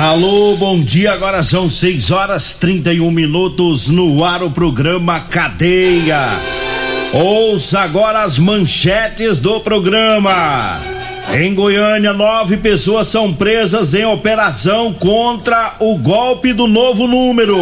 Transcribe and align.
Alô, 0.00 0.54
bom 0.54 0.78
dia. 0.78 1.12
Agora 1.12 1.42
são 1.42 1.68
6 1.68 2.12
horas 2.12 2.54
31 2.54 3.10
minutos 3.10 3.88
no 3.88 4.24
ar 4.24 4.44
o 4.44 4.50
programa 4.50 5.18
Cadeia. 5.18 6.38
Ouça 7.12 7.80
agora 7.80 8.22
as 8.22 8.38
manchetes 8.38 9.40
do 9.40 9.58
programa. 9.58 10.80
Em 11.36 11.52
Goiânia, 11.52 12.12
nove 12.12 12.58
pessoas 12.58 13.08
são 13.08 13.34
presas 13.34 13.92
em 13.92 14.04
operação 14.04 14.92
contra 14.92 15.74
o 15.80 15.96
golpe 15.98 16.52
do 16.52 16.68
novo 16.68 17.08
número. 17.08 17.58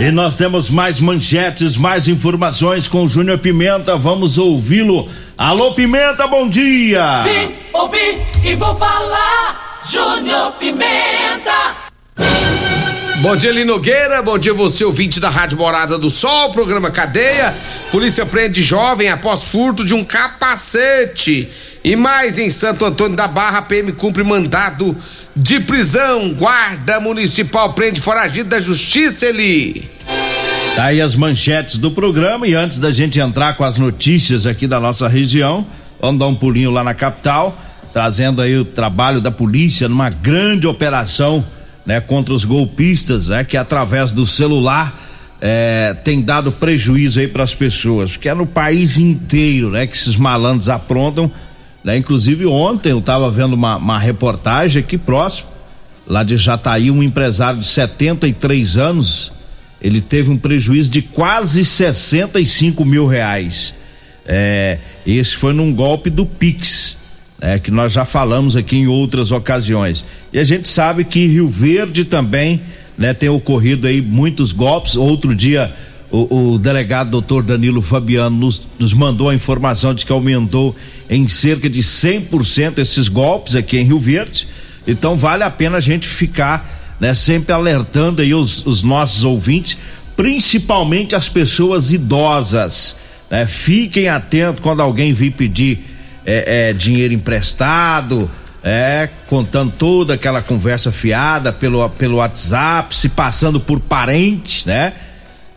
E 0.00 0.10
nós 0.10 0.34
temos 0.34 0.70
mais 0.70 0.98
manchetes, 0.98 1.76
mais 1.76 2.08
informações 2.08 2.88
com 2.88 3.04
o 3.04 3.08
Júnior 3.08 3.38
Pimenta. 3.38 3.96
Vamos 3.96 4.38
ouvi-lo. 4.38 5.08
Alô, 5.38 5.70
Pimenta, 5.70 6.26
bom 6.26 6.48
dia. 6.48 7.22
Vim, 7.22 7.54
ouvi 7.72 8.22
e 8.42 8.56
vou 8.56 8.74
falar. 8.74 9.67
Júnior 9.90 10.52
Pimenta. 10.58 11.88
Bom 13.22 13.34
dia, 13.34 13.50
Linogueira. 13.50 14.20
Bom 14.20 14.38
dia, 14.38 14.52
você, 14.52 14.84
ouvinte 14.84 15.18
da 15.18 15.30
Rádio 15.30 15.56
Morada 15.56 15.96
do 15.96 16.10
Sol, 16.10 16.52
programa 16.52 16.90
Cadeia. 16.90 17.56
Polícia 17.90 18.26
prende 18.26 18.62
jovem 18.62 19.08
após 19.08 19.44
furto 19.44 19.86
de 19.86 19.94
um 19.94 20.04
capacete. 20.04 21.48
E 21.82 21.96
mais 21.96 22.38
em 22.38 22.50
Santo 22.50 22.84
Antônio 22.84 23.16
da 23.16 23.26
Barra, 23.26 23.62
PM 23.62 23.90
cumpre 23.92 24.22
mandado 24.22 24.94
de 25.34 25.58
prisão. 25.60 26.34
Guarda 26.34 27.00
Municipal 27.00 27.72
prende 27.72 27.98
foragido 27.98 28.50
da 28.50 28.60
Justiça, 28.60 29.24
Eli. 29.24 29.88
Tá 30.76 30.84
aí 30.84 31.00
as 31.00 31.16
manchetes 31.16 31.78
do 31.78 31.90
programa 31.92 32.46
e 32.46 32.54
antes 32.54 32.78
da 32.78 32.90
gente 32.90 33.18
entrar 33.18 33.56
com 33.56 33.64
as 33.64 33.78
notícias 33.78 34.44
aqui 34.44 34.66
da 34.66 34.78
nossa 34.78 35.08
região, 35.08 35.66
vamos 35.98 36.18
dar 36.18 36.26
um 36.26 36.34
pulinho 36.34 36.70
lá 36.70 36.84
na 36.84 36.92
capital 36.92 37.58
trazendo 37.98 38.40
aí 38.40 38.56
o 38.56 38.64
trabalho 38.64 39.20
da 39.20 39.28
polícia 39.28 39.88
numa 39.88 40.08
grande 40.08 40.68
operação, 40.68 41.44
né, 41.84 42.00
contra 42.00 42.32
os 42.32 42.44
golpistas, 42.44 43.26
né, 43.26 43.42
que 43.42 43.56
através 43.56 44.12
do 44.12 44.24
celular 44.24 44.96
é, 45.40 45.96
tem 46.04 46.22
dado 46.22 46.52
prejuízo 46.52 47.18
aí 47.18 47.26
para 47.26 47.42
as 47.42 47.56
pessoas, 47.56 48.16
que 48.16 48.28
é 48.28 48.34
no 48.34 48.46
país 48.46 48.98
inteiro, 48.98 49.70
né, 49.70 49.84
que 49.84 49.96
esses 49.96 50.14
malandros 50.14 50.68
aprontam, 50.68 51.28
né, 51.82 51.96
inclusive 51.96 52.46
ontem 52.46 52.90
eu 52.90 53.00
estava 53.00 53.28
vendo 53.32 53.54
uma, 53.54 53.78
uma 53.78 53.98
reportagem 53.98 54.80
aqui 54.80 54.96
próximo, 54.96 55.48
lá 56.06 56.22
de 56.22 56.36
Jataí, 56.36 56.92
um 56.92 57.02
empresário 57.02 57.58
de 57.58 57.66
73 57.66 58.76
anos, 58.76 59.32
ele 59.82 60.00
teve 60.00 60.30
um 60.30 60.38
prejuízo 60.38 60.88
de 60.88 61.02
quase 61.02 61.64
65 61.64 62.84
mil 62.84 63.08
reais. 63.08 63.74
É, 64.24 64.78
esse 65.04 65.34
foi 65.34 65.52
num 65.52 65.74
golpe 65.74 66.08
do 66.10 66.24
Pix 66.24 66.97
é, 67.40 67.58
que 67.58 67.70
nós 67.70 67.92
já 67.92 68.04
falamos 68.04 68.56
aqui 68.56 68.76
em 68.76 68.86
outras 68.86 69.30
ocasiões. 69.30 70.04
E 70.32 70.38
a 70.38 70.44
gente 70.44 70.68
sabe 70.68 71.04
que 71.04 71.26
Rio 71.26 71.48
Verde 71.48 72.04
também 72.04 72.60
né, 72.96 73.14
tem 73.14 73.28
ocorrido 73.28 73.86
aí 73.86 74.00
muitos 74.00 74.52
golpes. 74.52 74.96
Outro 74.96 75.34
dia 75.34 75.72
o, 76.10 76.52
o 76.52 76.58
delegado 76.58 77.10
doutor 77.10 77.42
Danilo 77.42 77.82
Fabiano 77.82 78.36
nos, 78.36 78.66
nos, 78.78 78.92
mandou 78.92 79.28
a 79.28 79.34
informação 79.34 79.92
de 79.92 80.06
que 80.06 80.12
aumentou 80.12 80.74
em 81.08 81.28
cerca 81.28 81.68
de 81.68 81.80
100% 81.80 82.78
esses 82.78 83.08
golpes 83.08 83.54
aqui 83.54 83.78
em 83.78 83.84
Rio 83.84 83.98
Verde. 83.98 84.48
Então 84.86 85.16
vale 85.16 85.44
a 85.44 85.50
pena 85.50 85.76
a 85.76 85.80
gente 85.80 86.08
ficar 86.08 86.96
né, 86.98 87.14
sempre 87.14 87.52
alertando 87.52 88.22
aí 88.22 88.34
os, 88.34 88.66
os 88.66 88.82
nossos 88.82 89.22
ouvintes, 89.22 89.76
principalmente 90.16 91.14
as 91.14 91.28
pessoas 91.28 91.92
idosas. 91.92 92.96
Né? 93.30 93.46
Fiquem 93.46 94.08
atentos 94.08 94.62
quando 94.62 94.80
alguém 94.80 95.12
vir 95.12 95.32
pedir 95.32 95.97
é, 96.30 96.68
é, 96.68 96.72
dinheiro 96.74 97.14
emprestado, 97.14 98.30
é, 98.62 99.08
contando 99.28 99.72
toda 99.72 100.12
aquela 100.12 100.42
conversa 100.42 100.92
fiada 100.92 101.50
pelo, 101.50 101.88
pelo 101.88 102.16
WhatsApp, 102.16 102.94
se 102.94 103.08
passando 103.08 103.58
por 103.58 103.80
parente, 103.80 104.68
né? 104.68 104.92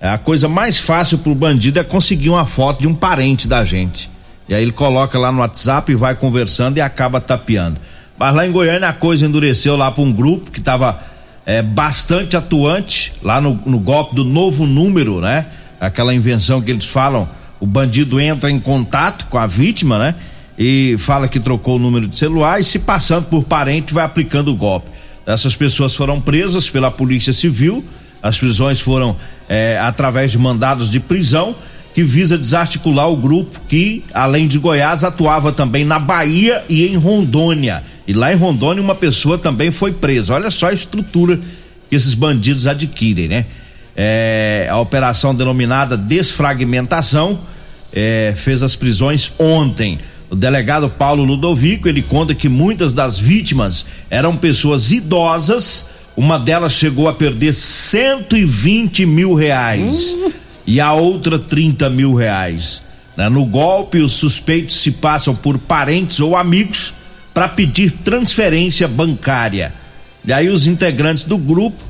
A 0.01 0.17
coisa 0.17 0.47
mais 0.47 0.79
fácil 0.79 1.17
pro 1.17 1.35
bandido 1.35 1.77
é 1.77 1.83
conseguir 1.83 2.29
uma 2.29 2.45
foto 2.45 2.81
de 2.81 2.87
um 2.87 2.95
parente 2.95 3.49
da 3.49 3.65
gente. 3.65 4.09
E 4.47 4.55
aí 4.55 4.63
ele 4.63 4.71
coloca 4.71 5.19
lá 5.19 5.29
no 5.29 5.39
WhatsApp 5.39 5.91
e 5.91 5.95
vai 5.95 6.15
conversando 6.15 6.77
e 6.77 6.81
acaba 6.81 7.19
tapeando. 7.19 7.79
Mas 8.17 8.33
lá 8.33 8.47
em 8.47 8.51
Goiânia 8.51 8.87
a 8.87 8.93
coisa 8.93 9.25
endureceu 9.25 9.75
lá 9.75 9.91
para 9.91 10.03
um 10.03 10.11
grupo 10.11 10.49
que 10.49 10.59
estava 10.59 11.03
é, 11.45 11.61
bastante 11.61 12.37
atuante 12.37 13.13
lá 13.21 13.41
no, 13.41 13.59
no 13.65 13.77
golpe 13.77 14.15
do 14.15 14.23
novo 14.23 14.65
número, 14.65 15.19
né? 15.19 15.47
Aquela 15.81 16.13
invenção 16.13 16.61
que 16.61 16.71
eles 16.71 16.85
falam, 16.85 17.27
o 17.59 17.67
bandido 17.67 18.21
entra 18.21 18.49
em 18.49 18.59
contato 18.59 19.25
com 19.25 19.37
a 19.37 19.45
vítima, 19.45 19.99
né? 19.99 20.15
E 20.57 20.95
fala 20.99 21.27
que 21.27 21.39
trocou 21.39 21.75
o 21.75 21.79
número 21.79 22.07
de 22.07 22.17
celular 22.17 22.59
e 22.59 22.63
se 22.63 22.79
passando 22.79 23.25
por 23.25 23.43
parente 23.43 23.93
vai 23.93 24.05
aplicando 24.05 24.51
o 24.51 24.55
golpe. 24.55 24.89
Essas 25.25 25.55
pessoas 25.55 25.95
foram 25.95 26.19
presas 26.19 26.69
pela 26.69 26.91
Polícia 26.91 27.33
Civil. 27.33 27.83
As 28.21 28.37
prisões 28.37 28.79
foram 28.79 29.15
é, 29.49 29.79
através 29.81 30.31
de 30.31 30.37
mandados 30.37 30.89
de 30.89 30.99
prisão 30.99 31.55
que 31.93 32.03
visa 32.03 32.37
desarticular 32.37 33.09
o 33.09 33.17
grupo 33.17 33.59
que, 33.67 34.03
além 34.13 34.47
de 34.47 34.57
Goiás, 34.57 35.03
atuava 35.03 35.51
também 35.51 35.83
na 35.83 35.99
Bahia 35.99 36.63
e 36.69 36.85
em 36.85 36.95
Rondônia. 36.95 37.83
E 38.07 38.13
lá 38.13 38.31
em 38.31 38.35
Rondônia 38.35 38.81
uma 38.81 38.95
pessoa 38.95 39.37
também 39.37 39.71
foi 39.71 39.91
presa. 39.91 40.33
Olha 40.33 40.49
só 40.49 40.67
a 40.67 40.73
estrutura 40.73 41.39
que 41.89 41.95
esses 41.95 42.13
bandidos 42.13 42.67
adquirem, 42.67 43.27
né? 43.27 43.45
É, 43.95 44.67
a 44.71 44.79
operação 44.79 45.35
denominada 45.35 45.97
desfragmentação 45.97 47.39
é, 47.93 48.33
fez 48.35 48.63
as 48.63 48.75
prisões 48.75 49.33
ontem. 49.37 49.99
O 50.31 50.35
delegado 50.35 50.89
Paulo 50.89 51.25
Ludovico, 51.25 51.89
ele 51.89 52.01
conta 52.01 52.33
que 52.33 52.47
muitas 52.47 52.93
das 52.93 53.19
vítimas 53.19 53.85
eram 54.09 54.37
pessoas 54.37 54.89
idosas, 54.89 55.89
uma 56.15 56.39
delas 56.39 56.71
chegou 56.71 57.09
a 57.09 57.13
perder 57.13 57.53
120 57.53 59.05
mil 59.05 59.33
reais 59.33 60.13
uhum. 60.13 60.31
e 60.65 60.79
a 60.79 60.93
outra 60.93 61.37
30 61.37 61.89
mil 61.89 62.15
reais. 62.15 62.81
Né? 63.17 63.27
No 63.27 63.43
golpe, 63.43 63.97
os 63.97 64.13
suspeitos 64.13 64.77
se 64.77 64.91
passam 64.91 65.35
por 65.35 65.57
parentes 65.57 66.21
ou 66.21 66.37
amigos 66.37 66.93
para 67.33 67.49
pedir 67.49 67.91
transferência 67.91 68.87
bancária. 68.87 69.73
E 70.23 70.31
aí 70.31 70.47
os 70.47 70.65
integrantes 70.65 71.25
do 71.25 71.37
grupo, 71.37 71.83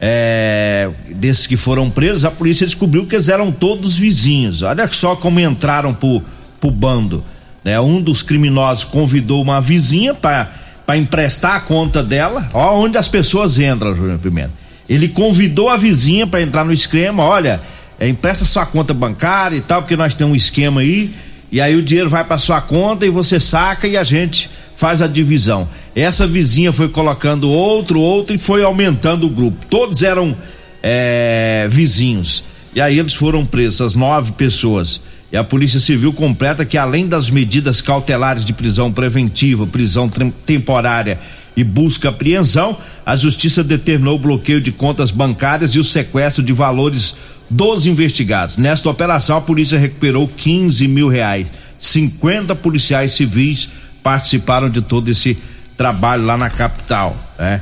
é, 0.00 0.88
desses 1.16 1.48
que 1.48 1.56
foram 1.56 1.90
presos, 1.90 2.24
a 2.24 2.30
polícia 2.30 2.64
descobriu 2.64 3.06
que 3.06 3.16
eles 3.16 3.28
eram 3.28 3.50
todos 3.50 3.96
vizinhos. 3.96 4.62
Olha 4.62 4.86
só 4.86 5.16
como 5.16 5.40
entraram 5.40 5.92
pro, 5.92 6.22
pro 6.60 6.70
bando. 6.70 7.24
Né? 7.64 7.78
Um 7.80 8.00
dos 8.00 8.22
criminosos 8.22 8.84
convidou 8.84 9.42
uma 9.42 9.60
vizinha 9.60 10.14
para 10.14 10.48
emprestar 10.96 11.56
a 11.56 11.60
conta 11.60 12.02
dela. 12.02 12.48
Ó, 12.52 12.78
onde 12.78 12.96
as 12.98 13.08
pessoas 13.08 13.58
entram, 13.58 13.94
Júnior 13.94 14.18
Pimenta. 14.18 14.52
Ele 14.88 15.08
convidou 15.08 15.68
a 15.68 15.76
vizinha 15.76 16.26
para 16.26 16.40
entrar 16.40 16.64
no 16.64 16.72
esquema. 16.72 17.22
Olha, 17.22 17.60
é, 18.00 18.08
empresta 18.08 18.44
sua 18.44 18.64
conta 18.64 18.94
bancária 18.94 19.56
e 19.56 19.60
tal, 19.60 19.82
porque 19.82 19.96
nós 19.96 20.14
temos 20.14 20.32
um 20.32 20.36
esquema 20.36 20.80
aí. 20.80 21.14
E 21.50 21.60
aí 21.60 21.74
o 21.76 21.82
dinheiro 21.82 22.08
vai 22.08 22.24
para 22.24 22.38
sua 22.38 22.60
conta 22.60 23.06
e 23.06 23.10
você 23.10 23.40
saca 23.40 23.86
e 23.88 23.96
a 23.96 24.04
gente 24.04 24.50
faz 24.76 25.02
a 25.02 25.06
divisão. 25.06 25.68
Essa 25.94 26.26
vizinha 26.26 26.72
foi 26.72 26.88
colocando 26.88 27.50
outro, 27.50 28.00
outro 28.00 28.34
e 28.34 28.38
foi 28.38 28.62
aumentando 28.62 29.26
o 29.26 29.30
grupo. 29.30 29.66
Todos 29.68 30.02
eram 30.02 30.36
é, 30.82 31.66
vizinhos. 31.70 32.44
E 32.74 32.80
aí 32.80 32.98
eles 32.98 33.14
foram 33.14 33.44
presos, 33.44 33.80
as 33.80 33.94
nove 33.94 34.32
pessoas. 34.32 35.00
E 35.30 35.36
a 35.36 35.44
Polícia 35.44 35.78
Civil 35.78 36.12
completa 36.12 36.64
que, 36.64 36.78
além 36.78 37.06
das 37.06 37.28
medidas 37.28 37.82
cautelares 37.82 38.44
de 38.44 38.52
prisão 38.52 38.90
preventiva, 38.90 39.66
prisão 39.66 40.10
temporária 40.46 41.18
e 41.54 41.62
busca 41.62 42.08
apreensão, 42.08 42.78
a 43.04 43.14
justiça 43.14 43.62
determinou 43.62 44.16
o 44.16 44.18
bloqueio 44.18 44.60
de 44.60 44.72
contas 44.72 45.10
bancárias 45.10 45.74
e 45.74 45.78
o 45.78 45.84
sequestro 45.84 46.42
de 46.42 46.52
valores 46.52 47.16
dos 47.50 47.86
investigados. 47.86 48.56
Nesta 48.56 48.88
operação, 48.88 49.36
a 49.36 49.40
polícia 49.40 49.78
recuperou 49.78 50.26
15 50.28 50.88
mil 50.88 51.08
reais. 51.08 51.48
50 51.78 52.54
policiais 52.54 53.12
civis 53.12 53.70
participaram 54.02 54.70
de 54.70 54.80
todo 54.80 55.08
esse 55.10 55.36
trabalho 55.76 56.24
lá 56.24 56.36
na 56.36 56.48
capital. 56.48 57.16
Né? 57.38 57.60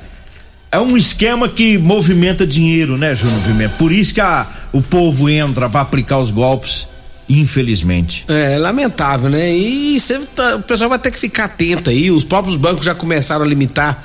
É 0.70 0.78
um 0.78 0.96
esquema 0.96 1.48
que 1.48 1.78
movimenta 1.78 2.46
dinheiro, 2.46 2.96
né, 2.96 3.14
Júnior 3.14 3.40
Pimenta? 3.42 3.74
Por 3.78 3.92
isso 3.92 4.12
que 4.14 4.20
a, 4.20 4.46
o 4.72 4.82
povo 4.82 5.28
entra 5.28 5.68
para 5.68 5.80
aplicar 5.80 6.18
os 6.18 6.30
golpes, 6.30 6.86
infelizmente. 7.28 8.24
É, 8.28 8.58
lamentável, 8.58 9.28
né? 9.28 9.52
E 9.54 9.98
tá, 10.34 10.56
o 10.56 10.62
pessoal 10.62 10.90
vai 10.90 10.98
ter 10.98 11.10
que 11.10 11.18
ficar 11.18 11.44
atento 11.44 11.90
aí. 11.90 12.10
Os 12.10 12.24
próprios 12.24 12.56
bancos 12.56 12.84
já 12.84 12.94
começaram 12.94 13.44
a 13.44 13.48
limitar 13.48 14.02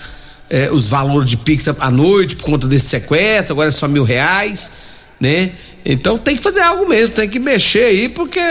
é, 0.50 0.70
os 0.70 0.88
valores 0.88 1.30
de 1.30 1.38
Pix 1.38 1.66
à 1.80 1.90
noite 1.90 2.36
por 2.36 2.44
conta 2.44 2.68
desse 2.68 2.88
sequestro, 2.88 3.54
agora 3.54 3.70
é 3.70 3.72
só 3.72 3.88
mil 3.88 4.04
reais, 4.04 4.72
né? 5.20 5.52
Então 5.86 6.18
tem 6.18 6.36
que 6.36 6.44
fazer 6.44 6.62
algo 6.62 6.88
mesmo, 6.88 7.16
tem 7.16 7.30
que 7.30 7.40
mexer 7.40 7.86
aí, 7.86 8.10
porque 8.10 8.42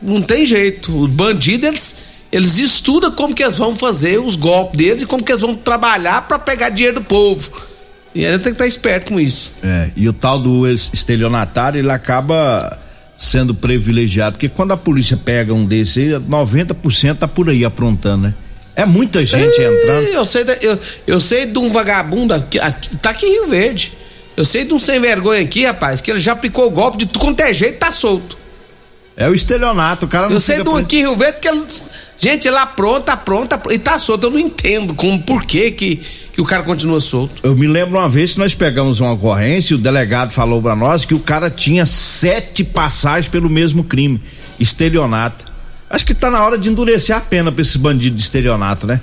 não 0.00 0.22
tem 0.22 0.46
jeito. 0.46 1.02
Os 1.02 1.10
bandidos, 1.10 1.68
eles, 1.68 1.96
eles 2.32 2.58
estudam 2.58 3.12
como 3.12 3.34
que 3.34 3.42
eles 3.42 3.58
vão 3.58 3.76
fazer 3.76 4.18
os 4.18 4.34
golpes 4.34 4.78
deles 4.78 5.02
e 5.02 5.06
como 5.06 5.22
que 5.22 5.30
eles 5.30 5.42
vão 5.42 5.54
trabalhar 5.54 6.26
para 6.26 6.38
pegar 6.38 6.70
dinheiro 6.70 7.00
do 7.00 7.04
povo. 7.04 7.50
E 8.14 8.24
ele 8.24 8.38
tem 8.38 8.52
que 8.52 8.56
estar 8.56 8.66
esperto 8.66 9.12
com 9.12 9.20
isso. 9.20 9.52
É, 9.62 9.90
e 9.94 10.08
o 10.08 10.12
tal 10.12 10.38
do 10.38 10.66
estelionatário, 10.68 11.78
ele 11.78 11.90
acaba 11.90 12.78
sendo 13.16 13.54
privilegiado, 13.54 14.32
porque 14.32 14.48
quando 14.48 14.72
a 14.72 14.76
polícia 14.76 15.16
pega 15.16 15.54
um 15.54 15.64
desse, 15.64 16.10
90% 16.28 17.16
tá 17.16 17.28
por 17.28 17.48
aí 17.48 17.64
aprontando, 17.64 18.24
né? 18.24 18.34
É 18.74 18.84
muita 18.84 19.24
gente 19.24 19.60
e, 19.60 19.64
entrando. 19.64 20.08
Eu 20.08 20.24
sei, 20.24 20.44
de, 20.44 20.56
eu, 20.62 20.78
eu 21.06 21.20
sei 21.20 21.46
de 21.46 21.58
um 21.58 21.70
vagabundo 21.70 22.34
aqui, 22.34 22.58
aqui, 22.58 22.96
tá 22.96 23.10
aqui 23.10 23.26
em 23.26 23.32
Rio 23.32 23.48
Verde. 23.48 23.92
Eu 24.36 24.44
sei 24.44 24.64
de 24.64 24.72
um 24.72 24.78
sem 24.78 24.98
vergonha 24.98 25.42
aqui, 25.42 25.64
rapaz, 25.64 26.00
que 26.00 26.10
ele 26.10 26.20
já 26.20 26.32
aplicou 26.32 26.66
o 26.66 26.70
golpe 26.70 26.98
de 26.98 27.06
tudo 27.06 27.20
quanto 27.20 27.40
é 27.40 27.52
jeito, 27.52 27.78
tá 27.78 27.92
solto. 27.92 28.38
É 29.16 29.28
o 29.28 29.34
estelionato, 29.34 30.06
o 30.06 30.08
cara 30.08 30.28
não 30.28 30.34
Eu 30.34 30.40
sei 30.40 30.62
de 30.62 30.68
um 30.68 30.76
aqui 30.76 31.00
Rio 31.00 31.16
Verde 31.16 31.38
que 31.40 31.48
ele, 31.48 31.64
gente, 32.18 32.48
lá 32.48 32.64
pronta, 32.66 33.16
pronta, 33.16 33.60
e 33.70 33.78
tá 33.78 33.98
solto. 33.98 34.26
Eu 34.26 34.30
não 34.30 34.38
entendo 34.38 34.94
como, 34.94 35.20
por 35.20 35.44
que 35.44 35.70
que, 35.70 35.96
que 36.32 36.40
o 36.40 36.44
cara 36.44 36.62
continua 36.62 36.98
solto. 36.98 37.34
Eu 37.42 37.54
me 37.54 37.66
lembro 37.66 37.98
uma 37.98 38.08
vez 38.08 38.32
que 38.32 38.38
nós 38.38 38.54
pegamos 38.54 39.00
uma 39.00 39.12
ocorrência 39.12 39.74
e 39.74 39.76
o 39.76 39.78
delegado 39.78 40.32
falou 40.32 40.62
pra 40.62 40.74
nós 40.74 41.04
que 41.04 41.14
o 41.14 41.20
cara 41.20 41.50
tinha 41.50 41.84
sete 41.84 42.64
passagens 42.64 43.28
pelo 43.28 43.50
mesmo 43.50 43.84
crime, 43.84 44.20
estelionato. 44.58 45.44
Acho 45.90 46.06
que 46.06 46.14
tá 46.14 46.30
na 46.30 46.42
hora 46.42 46.56
de 46.56 46.70
endurecer 46.70 47.14
a 47.14 47.20
pena 47.20 47.52
pra 47.52 47.60
esses 47.60 47.76
bandidos 47.76 48.16
de 48.16 48.24
estelionato, 48.24 48.86
né? 48.86 48.98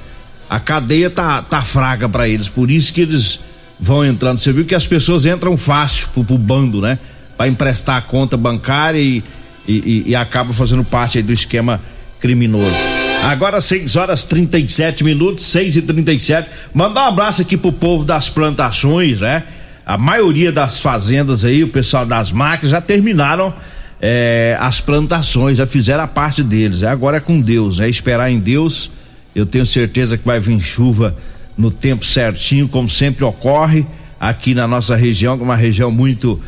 A 0.50 0.59
cadeia 0.59 1.11
tá, 1.11 1.44
tá 1.44 1.61
fraca 1.61 2.09
para 2.09 2.27
eles, 2.27 2.50
por 2.50 2.71
isso 2.71 2.91
que 2.91 3.01
eles 3.01 3.39
vão 3.79 4.03
entrando. 4.03 4.39
Você 4.39 4.51
viu 4.51 4.65
que 4.65 4.73
as 4.73 4.88
pessoas 4.88 5.27
entram 5.27 5.56
fácil 5.56 6.07
pro, 6.09 6.23
pro 6.23 6.38
bando, 6.38 6.81
né? 6.81 6.97
Para 7.38 7.47
emprestar 7.47 7.97
a 7.97 8.01
conta 8.01 8.35
bancária 8.35 9.00
e, 9.00 9.23
e, 9.69 10.06
e, 10.07 10.13
e 10.13 10.54
fazendo 10.54 10.83
parte 10.83 11.21
do 11.21 11.31
esquema 11.31 11.80
criminoso. 12.19 12.75
Agora 13.24 13.62
6 13.62 13.95
horas 13.95 14.25
37 14.25 15.04
minutos, 15.04 15.45
6 15.45 15.77
e 15.77 15.81
37 15.81 16.50
Mandar 16.74 17.06
um 17.06 17.07
abraço 17.07 17.42
aqui 17.42 17.56
pro 17.56 17.71
povo 17.71 18.04
das 18.04 18.30
plantações, 18.30 19.21
né? 19.21 19.44
A 19.86 19.98
maioria 19.98 20.51
das 20.51 20.80
fazendas 20.80 21.44
aí, 21.44 21.63
o 21.63 21.68
pessoal 21.68 22.06
das 22.06 22.31
máquinas 22.31 22.71
já 22.71 22.81
terminaram 22.81 23.54
é, 24.01 24.56
as 24.60 24.80
plantações, 24.80 25.57
já 25.57 25.66
fizeram 25.66 26.04
a 26.04 26.07
parte 26.07 26.44
deles. 26.44 26.83
Agora 26.83 27.18
é 27.18 27.19
com 27.19 27.42
Deus, 27.42 27.80
é 27.80 27.89
esperar 27.89 28.31
em 28.31 28.39
Deus. 28.39 28.92
Eu 29.36 29.45
tenho 29.45 29.66
certeza 29.66 30.18
que 30.18 30.25
vai 30.25 30.39
vir 30.39 30.62
chuva 30.62 31.16
no 31.57 31.71
tempo 31.71 32.06
certinho, 32.06 32.68
como 32.68 32.89
sempre 32.89 33.24
ocorre 33.24 33.86
aqui 34.19 34.54
na 34.54 34.68
nossa 34.68 34.95
região, 34.95 35.38
que 35.38 35.44
é 35.44 35.45
uma 35.45 35.56
região 35.56 35.89
muito 35.89 36.39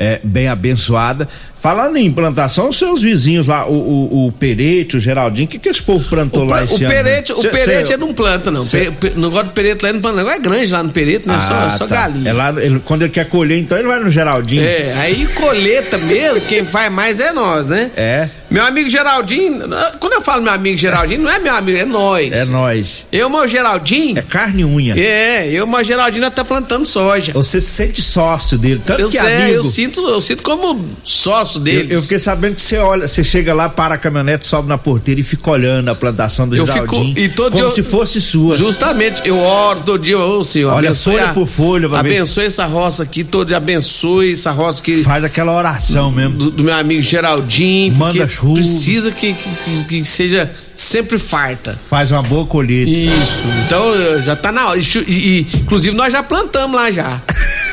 é, 0.00 0.18
bem 0.24 0.48
abençoada. 0.48 1.28
Falando 1.60 1.98
em 1.98 2.10
plantação, 2.10 2.72
seus 2.72 3.02
vizinhos 3.02 3.46
lá, 3.46 3.66
o, 3.66 3.74
o, 3.74 4.26
o 4.28 4.32
Perete, 4.32 4.96
o 4.96 5.00
Geraldinho, 5.00 5.46
o 5.46 5.50
que, 5.50 5.58
que 5.58 5.68
esse 5.68 5.82
povo 5.82 6.02
plantou 6.08 6.44
o, 6.44 6.48
lá 6.48 6.64
esse 6.64 6.72
o 6.72 6.76
ano? 6.78 6.88
Perete, 6.88 7.32
O 7.32 7.50
Perete 7.50 7.96
não 7.98 8.14
planta, 8.14 8.50
não. 8.50 8.64
Cê... 8.64 8.88
O 8.88 9.20
negócio 9.20 9.44
do 9.44 9.50
Perete 9.50 9.84
lá 9.84 9.92
não 9.92 10.00
planta, 10.00 10.22
não. 10.22 10.30
É 10.30 10.38
grande 10.38 10.72
lá 10.72 10.82
no 10.82 10.88
Perete, 10.88 11.28
né? 11.28 11.34
Ah, 11.36 11.40
só, 11.40 11.70
só 11.70 11.86
tá. 11.86 11.96
galinha. 11.96 12.30
É 12.30 12.32
lá, 12.32 12.54
ele, 12.56 12.80
quando 12.82 13.02
ele 13.02 13.10
quer 13.10 13.28
colher, 13.28 13.58
então 13.58 13.76
ele 13.76 13.88
vai 13.88 14.00
no 14.00 14.10
Geraldinho. 14.10 14.62
É, 14.62 14.94
aí 14.96 15.26
colheita 15.34 15.98
mesmo, 15.98 16.40
quem 16.40 16.64
faz 16.64 16.90
mais 16.90 17.20
é 17.20 17.30
nós, 17.30 17.66
né? 17.66 17.90
É. 17.94 18.30
Meu 18.50 18.64
amigo 18.64 18.90
Geraldinho, 18.90 19.60
quando 20.00 20.14
eu 20.14 20.20
falo 20.20 20.42
meu 20.42 20.52
amigo 20.52 20.76
Geraldinho, 20.76 21.22
não 21.22 21.30
é 21.30 21.38
meu 21.38 21.54
amigo, 21.54 21.78
é 21.78 21.84
nós. 21.84 22.32
É 22.32 22.44
nós. 22.46 23.06
Eu, 23.12 23.30
meu 23.30 23.46
Geraldinho. 23.46 24.18
É 24.18 24.22
carne 24.22 24.62
e 24.62 24.64
unha. 24.64 24.98
É, 24.98 25.48
eu, 25.50 25.66
meu 25.66 25.84
Geraldinho, 25.84 26.28
tá 26.30 26.44
plantando 26.44 26.84
soja. 26.84 27.32
Você 27.32 27.60
se 27.60 27.68
sente 27.68 28.02
sócio 28.02 28.58
dele, 28.58 28.80
tanto 28.84 29.02
eu 29.02 29.08
que 29.08 29.18
sei, 29.18 29.42
amigo. 29.42 29.54
Eu 29.54 29.64
sinto, 29.64 30.00
eu 30.00 30.20
sinto 30.20 30.42
como 30.42 30.84
sócio 31.04 31.60
dele. 31.60 31.92
Eu, 31.92 31.98
eu 31.98 32.02
fiquei 32.02 32.18
sabendo 32.18 32.56
que 32.56 32.62
você 32.62 32.78
olha, 32.78 33.06
você 33.06 33.22
chega 33.22 33.54
lá, 33.54 33.68
para 33.68 33.94
a 33.94 33.98
caminhonete, 33.98 34.46
sobe 34.46 34.68
na 34.68 34.78
porteira 34.78 35.20
e 35.20 35.24
fica 35.24 35.50
olhando 35.50 35.88
a 35.88 35.94
plantação 35.94 36.48
do 36.48 36.56
eu 36.56 36.66
Geraldinho. 36.66 37.14
Fico, 37.14 37.20
e 37.20 37.28
todo 37.28 37.52
como 37.52 37.64
dia, 37.64 37.74
se 37.74 37.82
fosse 37.82 38.20
sua. 38.20 38.56
Justamente, 38.56 39.22
eu 39.24 39.38
oro 39.38 39.80
todo 39.84 40.02
dia, 40.02 40.18
ô 40.18 40.42
Senhor, 40.42 40.72
olha 40.72 40.94
folha 40.94 41.30
a, 41.30 41.34
por 41.34 41.46
folha, 41.46 41.88
abençoe 41.96 42.46
essa 42.46 42.66
roça 42.66 43.02
aqui, 43.02 43.24
todo 43.24 43.48
dia 43.48 43.56
abençoe 43.56 44.32
essa 44.32 44.50
roça 44.50 44.82
que 44.82 45.02
faz 45.02 45.24
aquela 45.24 45.56
oração 45.56 46.10
mesmo 46.10 46.36
do, 46.36 46.50
do 46.50 46.64
meu 46.64 46.74
amigo 46.74 47.02
Geraldinho, 47.02 47.94
manda 47.94 48.26
chuva, 48.40 48.54
precisa 48.54 49.10
que, 49.10 49.34
que, 49.34 49.84
que, 49.84 50.04
seja 50.04 50.50
sempre 50.74 51.18
farta. 51.18 51.78
Faz 51.88 52.10
uma 52.10 52.22
boa 52.22 52.46
colheita. 52.46 52.90
Isso. 52.90 53.42
Então 53.66 54.22
já 54.22 54.34
tá 54.34 54.50
na 54.50 54.68
hora. 54.68 54.80
E, 54.80 55.46
inclusive 55.54 55.94
nós 55.94 56.12
já 56.12 56.22
plantamos 56.22 56.74
lá 56.74 56.90
já. 56.90 57.20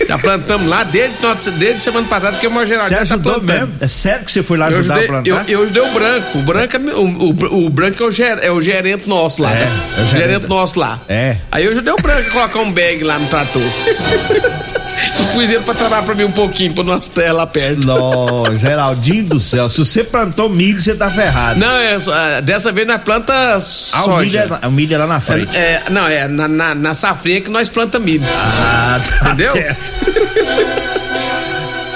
Já 0.07 0.17
plantamos 0.17 0.67
lá 0.67 0.83
desde, 0.83 1.17
desde 1.57 1.81
semana 1.81 2.07
passada 2.07 2.37
que 2.37 2.47
o 2.47 2.51
tá 2.51 2.59
ajudou 2.59 3.05
tá 3.05 3.17
plantando. 3.17 3.45
Mesmo? 3.45 3.73
É 3.81 3.87
sério 3.87 4.25
que 4.25 4.31
você 4.31 4.43
foi 4.43 4.57
lá 4.57 4.67
ajudar 4.67 4.99
ajudei, 4.99 5.03
a 5.03 5.07
plantar? 5.07 5.49
Eu, 5.49 5.59
eu 5.59 5.63
ajudei 5.63 5.83
o 5.83 5.91
branco. 5.91 6.37
O 6.37 6.41
branco, 6.43 6.75
é, 6.75 6.79
o, 6.79 7.05
o, 7.05 7.65
o 7.65 7.69
branco 7.69 8.03
é, 8.03 8.05
o 8.05 8.11
ger, 8.11 8.39
é 8.41 8.51
o 8.51 8.61
gerente 8.61 9.09
nosso 9.09 9.41
lá. 9.41 9.51
É, 9.51 9.55
né? 9.55 9.71
é 9.97 10.01
o 10.01 10.05
gerente. 10.05 10.27
gerente 10.27 10.49
nosso 10.49 10.79
lá. 10.79 10.99
É. 11.09 11.37
Aí 11.51 11.65
eu 11.65 11.71
ajudei 11.71 11.93
o 11.93 12.01
branco 12.01 12.29
a 12.29 12.31
colocar 12.31 12.59
um 12.59 12.71
bag 12.71 13.03
lá 13.03 13.17
no 13.19 13.27
trator. 13.27 13.61
Eu 15.19 15.25
pus 15.27 15.49
ele 15.49 15.59
pra 15.63 15.73
trabalhar 15.73 16.03
pra 16.03 16.15
mim 16.15 16.23
um 16.23 16.31
pouquinho, 16.31 16.73
pra 16.73 16.83
nossa 16.83 17.11
terra 17.11 17.33
lá 17.33 17.47
perto. 17.47 17.85
Não, 17.85 18.45
Geraldinho 18.57 19.23
do 19.23 19.39
céu, 19.39 19.69
se 19.69 19.77
você 19.77 20.03
plantou 20.03 20.49
milho, 20.49 20.81
você 20.81 20.95
tá 20.95 21.09
ferrado. 21.09 21.59
Não, 21.59 21.77
é, 21.77 21.97
é 22.37 22.41
dessa 22.41 22.71
vez 22.71 22.87
nós 22.87 23.01
planta 23.01 23.59
soja. 23.59 24.01
Ah, 24.01 24.05
o 24.05 24.19
milho 24.19 24.59
é, 24.61 24.67
o 24.67 24.71
milho 24.71 24.95
é 24.95 24.97
lá 24.97 25.07
na 25.07 25.19
frente. 25.19 25.55
É, 25.55 25.83
é, 25.85 25.89
não, 25.89 26.07
é 26.07 26.27
na, 26.27 26.47
na, 26.47 26.75
na 26.75 26.93
safrinha 26.93 27.41
que 27.41 27.49
nós 27.49 27.69
planta 27.69 27.99
milho. 27.99 28.25
Ah, 28.35 28.99
tá 28.99 29.29
Entendeu? 29.31 29.51
certo. 29.53 29.91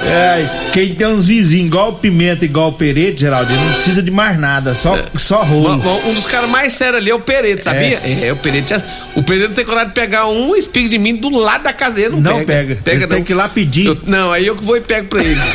É, 0.03 0.71
quem 0.73 0.95
tem 0.95 1.07
uns 1.07 1.27
vizinhos 1.27 1.67
igual 1.67 1.89
o 1.89 1.93
Pimenta, 1.93 2.43
igual 2.43 2.69
o 2.69 2.73
Perete, 2.73 3.21
Geraldo, 3.21 3.53
não 3.53 3.67
precisa 3.69 4.01
de 4.01 4.09
mais 4.09 4.39
nada, 4.39 4.73
só, 4.73 4.95
é. 4.95 5.05
só 5.17 5.43
rolo. 5.43 5.75
Um, 5.75 6.09
um, 6.09 6.13
dos 6.13 6.25
caras 6.25 6.49
mais 6.49 6.73
sérios 6.73 6.97
ali 7.01 7.11
é 7.11 7.15
o 7.15 7.19
Perete, 7.19 7.63
sabia? 7.63 7.99
É, 8.03 8.27
é 8.27 8.33
o 8.33 8.35
Perete. 8.35 8.73
O 9.15 9.23
Perete 9.23 9.49
não 9.49 9.55
tem 9.55 9.65
coragem 9.65 9.89
de 9.89 9.93
pegar 9.93 10.27
um 10.27 10.55
espigo 10.55 10.89
de 10.89 10.97
milho 10.97 11.19
do 11.19 11.29
lado 11.37 11.63
da 11.63 11.73
caseira, 11.73 12.11
não, 12.11 12.19
não 12.19 12.45
pega. 12.45 12.75
pega. 12.75 12.75
pega 12.83 13.07
tem 13.07 13.23
que 13.23 13.31
ir 13.31 13.35
lá 13.35 13.47
pedir. 13.47 13.87
Eu, 13.87 13.97
não, 14.05 14.31
aí 14.31 14.47
eu 14.47 14.55
que 14.55 14.63
vou 14.63 14.75
e 14.75 14.81
pego 14.81 15.07
pra 15.07 15.23
ele. 15.23 15.41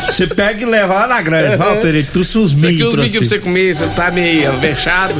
Você 0.00 0.26
pega 0.28 0.62
e 0.62 0.64
leva 0.64 0.94
lá 0.94 1.06
na 1.08 1.22
grande. 1.22 1.56
Fala, 1.56 1.76
Perete, 1.76 2.10
trouxe 2.12 2.38
uns 2.38 2.52
milho. 2.52 2.68
Aqui 2.68 2.84
uns 2.84 2.94
milho 2.94 3.18
pra 3.18 3.28
você 3.28 3.38
comer, 3.38 3.74
você 3.74 3.86
tá 3.88 4.10
meio 4.10 4.52
vexado. 4.58 5.14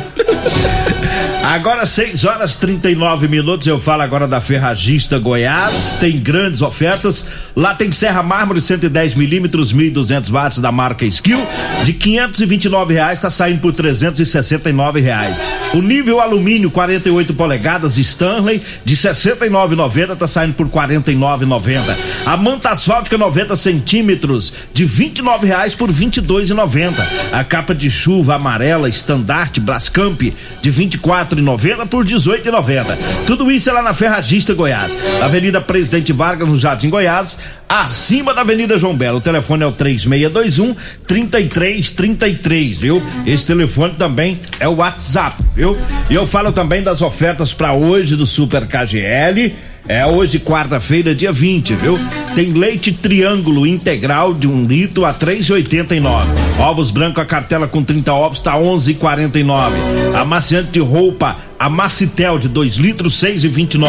Agora 1.44 1.84
6 1.84 2.24
horas 2.24 2.56
39 2.56 3.28
minutos, 3.28 3.66
eu 3.66 3.78
falo 3.78 4.00
agora 4.00 4.26
da 4.26 4.40
Ferragista 4.40 5.18
Goiás, 5.18 5.94
tem 6.00 6.18
grandes 6.18 6.62
ofertas, 6.62 7.26
lá 7.54 7.74
tem 7.74 7.92
serra 7.92 8.22
mármore 8.22 8.62
110 8.62 9.14
milímetros, 9.14 9.70
1.200 9.70 10.30
watts 10.30 10.58
da 10.58 10.72
marca 10.72 11.04
Skill, 11.04 11.46
de 11.84 11.92
529 11.92 12.94
reais 12.94 13.20
tá 13.20 13.30
saindo 13.30 13.60
por 13.60 13.74
369 13.74 15.02
reais. 15.02 15.44
O 15.74 15.82
nível 15.82 16.18
alumínio 16.18 16.70
48 16.70 17.34
polegadas 17.34 17.98
Stanley 17.98 18.62
de 18.82 18.96
69,90 18.96 20.16
tá 20.16 20.26
saindo 20.26 20.54
por 20.54 20.66
49,90. 20.68 21.94
A 22.24 22.38
manta 22.38 22.70
asfáltica 22.70 23.18
90 23.18 23.54
centímetros 23.54 24.50
de 24.72 24.86
29 24.86 25.46
reais 25.46 25.74
por 25.74 25.92
22,90. 25.92 26.94
A 27.32 27.44
capa 27.44 27.74
de 27.74 27.90
chuva 27.90 28.36
amarela 28.36 28.88
estandarte 28.88 29.60
Brascamp 29.60 30.22
de 30.62 30.70
24 30.70 31.33
4,90 31.34 31.86
por 31.88 32.04
18,90. 32.04 32.96
Tudo 33.26 33.50
isso 33.50 33.68
é 33.68 33.72
lá 33.72 33.82
na 33.82 33.92
Ferragista 33.92 34.54
Goiás, 34.54 34.96
Avenida 35.22 35.60
Presidente 35.60 36.12
Vargas, 36.12 36.48
no 36.48 36.56
Jardim 36.56 36.90
Goiás, 36.90 37.38
acima 37.68 38.32
da 38.32 38.42
Avenida 38.42 38.78
João 38.78 38.94
Belo. 38.94 39.18
O 39.18 39.20
telefone 39.20 39.64
é 39.64 39.66
o 39.66 39.72
3621 39.72 40.74
3333, 41.06 42.78
viu? 42.78 43.02
Esse 43.26 43.46
telefone 43.46 43.94
também 43.94 44.38
é 44.60 44.68
o 44.68 44.76
WhatsApp, 44.76 45.42
viu? 45.54 45.76
E 46.08 46.14
eu 46.14 46.26
falo 46.26 46.52
também 46.52 46.82
das 46.82 47.02
ofertas 47.02 47.52
para 47.52 47.72
hoje 47.72 48.16
do 48.16 48.26
Super 48.26 48.66
KGL. 48.66 49.54
É 49.86 50.06
hoje, 50.06 50.38
quarta-feira, 50.40 51.14
dia 51.14 51.30
20, 51.30 51.74
viu? 51.74 51.98
Tem 52.34 52.52
leite 52.52 52.90
triângulo 52.90 53.66
integral 53.66 54.32
de 54.32 54.48
um 54.48 54.64
litro 54.64 55.04
a 55.04 55.12
3,89 55.12 56.24
Ovos 56.58 56.90
branco 56.90 57.20
a 57.20 57.24
cartela 57.26 57.68
com 57.68 57.82
30 57.82 58.12
ovos 58.12 58.40
tá 58.40 58.54
11,49. 58.54 59.72
Amaciante 60.14 60.70
de 60.70 60.80
roupa 60.80 61.36
a 61.58 61.68
Macitel 61.68 62.38
de 62.38 62.48
2 62.48 62.76
litros 62.76 63.14
6,29. 63.22 63.88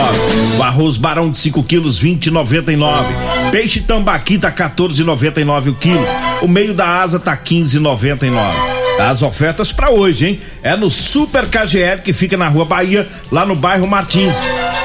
O 0.58 0.64
arroz 0.64 0.98
barão 0.98 1.32
de 1.32 1.38
5 1.38 1.64
quilos 1.64 2.02
20,99. 2.02 3.06
Peixe 3.52 3.80
tambaqui 3.80 4.38
tá 4.38 4.52
14,99 4.52 5.70
o 5.70 5.75
quilo. 5.75 6.06
O 6.42 6.48
meio 6.48 6.74
da 6.74 7.02
asa 7.02 7.20
tá 7.20 7.38
15,99. 7.38 8.85
As 9.00 9.22
ofertas 9.22 9.74
para 9.74 9.90
hoje, 9.90 10.25
hein? 10.25 10.40
É 10.64 10.75
no 10.75 10.90
Super 10.90 11.48
KGL 11.48 12.02
que 12.02 12.14
fica 12.14 12.38
na 12.38 12.48
Rua 12.48 12.66
Bahia, 12.66 13.08
lá 13.32 13.46
no 13.46 13.56
bairro 13.56 13.86
Martins. 13.86 14.36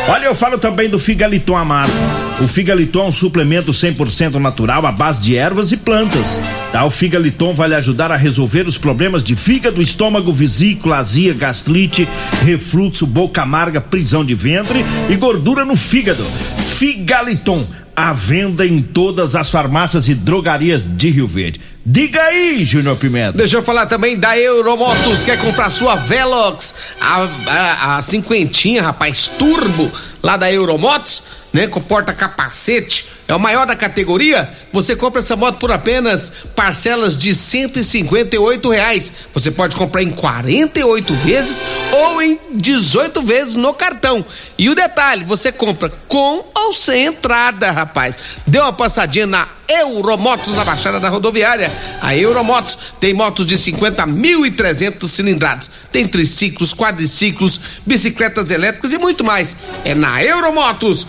Olha, 0.09 0.26
eu 0.26 0.35
falo 0.35 0.59
também 0.59 0.88
do 0.88 0.99
Figaliton 0.99 1.57
Amado. 1.57 1.93
O 2.40 2.49
Figaliton 2.49 3.05
é 3.05 3.09
um 3.09 3.12
suplemento 3.12 3.71
100% 3.71 4.35
natural 4.35 4.85
à 4.87 4.90
base 4.90 5.23
de 5.23 5.37
ervas 5.37 5.71
e 5.73 5.76
plantas. 5.76 6.40
Tá? 6.73 6.85
O 6.85 6.90
Figaliton 6.90 7.55
vai 7.55 7.69
lhe 7.69 7.75
ajudar 7.75 8.11
a 8.11 8.17
resolver 8.17 8.67
os 8.67 8.79
problemas 8.79 9.23
de 9.23 9.35
fígado, 9.35 9.81
estômago, 9.81 10.33
vesícula, 10.33 10.97
azia, 10.97 11.33
gastrite, 11.33 12.09
refluxo, 12.43 13.07
boca 13.07 13.43
amarga, 13.43 13.81
prisão 13.81 14.25
de 14.25 14.35
ventre 14.35 14.85
e 15.09 15.17
gordura 15.17 15.64
no 15.64 15.76
fígado. 15.76 16.25
Figaliton, 16.59 17.67
à 17.95 18.12
venda 18.12 18.67
em 18.67 18.81
todas 18.81 19.37
as 19.37 19.50
farmácias 19.50 20.09
e 20.09 20.14
drogarias 20.14 20.85
de 20.85 21.11
Rio 21.11 21.26
Verde. 21.26 21.61
Diga 21.85 22.23
aí, 22.23 22.65
Júnior 22.65 22.97
Pimenta. 22.97 23.39
Deixa 23.39 23.57
eu 23.57 23.63
falar 23.63 23.87
também 23.87 24.19
da 24.19 24.39
Euromotos. 24.39 25.25
Quer 25.25 25.39
comprar 25.39 25.71
sua 25.71 25.97
Velox? 25.97 26.75
A, 27.01 27.29
a, 27.47 27.97
a 27.97 28.03
cinquentinha, 28.03 28.83
rapaz, 28.83 29.29
turbo, 29.39 29.91
lá 30.23 30.37
da 30.37 30.53
Euromotos, 30.53 31.23
né? 31.53 31.67
Com 31.67 31.81
porta-capacete 31.81 33.07
é 33.31 33.35
o 33.35 33.39
maior 33.39 33.65
da 33.65 33.77
categoria, 33.77 34.51
você 34.73 34.97
compra 34.97 35.21
essa 35.21 35.37
moto 35.37 35.59
por 35.59 35.71
apenas 35.71 36.33
parcelas 36.57 37.17
de 37.17 37.33
158 37.33 38.69
reais. 38.69 39.13
Você 39.33 39.53
pode 39.53 39.77
comprar 39.77 40.03
em 40.03 40.11
48 40.11 41.15
vezes 41.15 41.63
ou 41.93 42.21
em 42.21 42.41
18 42.55 43.23
vezes 43.23 43.55
no 43.55 43.73
cartão. 43.73 44.25
E 44.59 44.69
o 44.69 44.75
detalhe, 44.75 45.25
você 45.25 45.53
compra 45.53 45.93
com 46.09 46.45
ou 46.57 46.75
sem 46.75 47.07
entrada, 47.07 47.71
rapaz. 47.71 48.17
Dê 48.45 48.59
uma 48.59 48.73
passadinha 48.73 49.29
na 49.29 49.47
Euromotos 49.71 50.55
na 50.55 50.65
Baixada 50.65 50.99
da 50.99 51.09
Rodoviária. 51.09 51.71
A 52.00 52.17
Euromotos 52.17 52.77
tem 52.99 53.15
motos 53.15 53.47
de 53.47 53.57
50.300 53.57 55.09
cilindradas. 55.09 55.71
Tem 55.93 56.07
triciclos, 56.07 56.75
quadriciclos, 56.75 57.61
bicicletas 57.87 58.50
elétricas 58.50 58.93
e 58.93 58.99
muito 58.99 59.23
mais. 59.23 59.57
É 59.85 59.95
na 59.95 60.23
Euromotos 60.23 61.07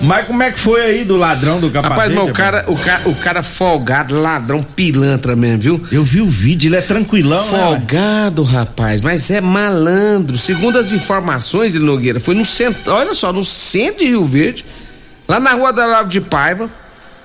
Mas 0.00 0.26
como 0.26 0.42
é 0.42 0.52
que 0.52 0.60
foi 0.60 0.80
aí 0.80 1.04
do 1.04 1.16
ladrão 1.16 1.58
do 1.58 1.70
capacete? 1.70 2.00
Rapaz, 2.00 2.18
mas 2.18 2.28
o 2.28 2.32
cara, 2.32 2.64
o 2.68 2.76
cara, 2.76 3.08
o 3.08 3.14
cara 3.14 3.42
folgado, 3.42 4.20
ladrão 4.20 4.62
pilantra 4.62 5.34
mesmo, 5.34 5.60
viu? 5.60 5.86
Eu 5.90 6.02
vi 6.04 6.20
o 6.20 6.26
vídeo, 6.26 6.68
ele 6.68 6.76
é 6.76 6.80
tranquilão, 6.80 7.42
né, 7.42 7.48
Folgado, 7.48 8.44
né, 8.44 8.50
rapaz, 8.50 9.00
mas 9.00 9.28
é 9.30 9.40
malandro. 9.40 10.38
Segundo 10.38 10.78
as 10.78 10.92
informações 10.92 11.72
de 11.72 11.80
Nogueira, 11.80 12.20
foi 12.20 12.36
no 12.36 12.44
centro, 12.44 12.92
olha 12.92 13.12
só, 13.12 13.32
no 13.32 13.44
centro 13.44 13.98
de 13.98 14.10
Rio 14.10 14.24
Verde, 14.24 14.64
lá 15.26 15.40
na 15.40 15.52
rua 15.52 15.72
da 15.72 15.84
Lavo 15.84 16.08
de 16.08 16.20
Paiva. 16.20 16.70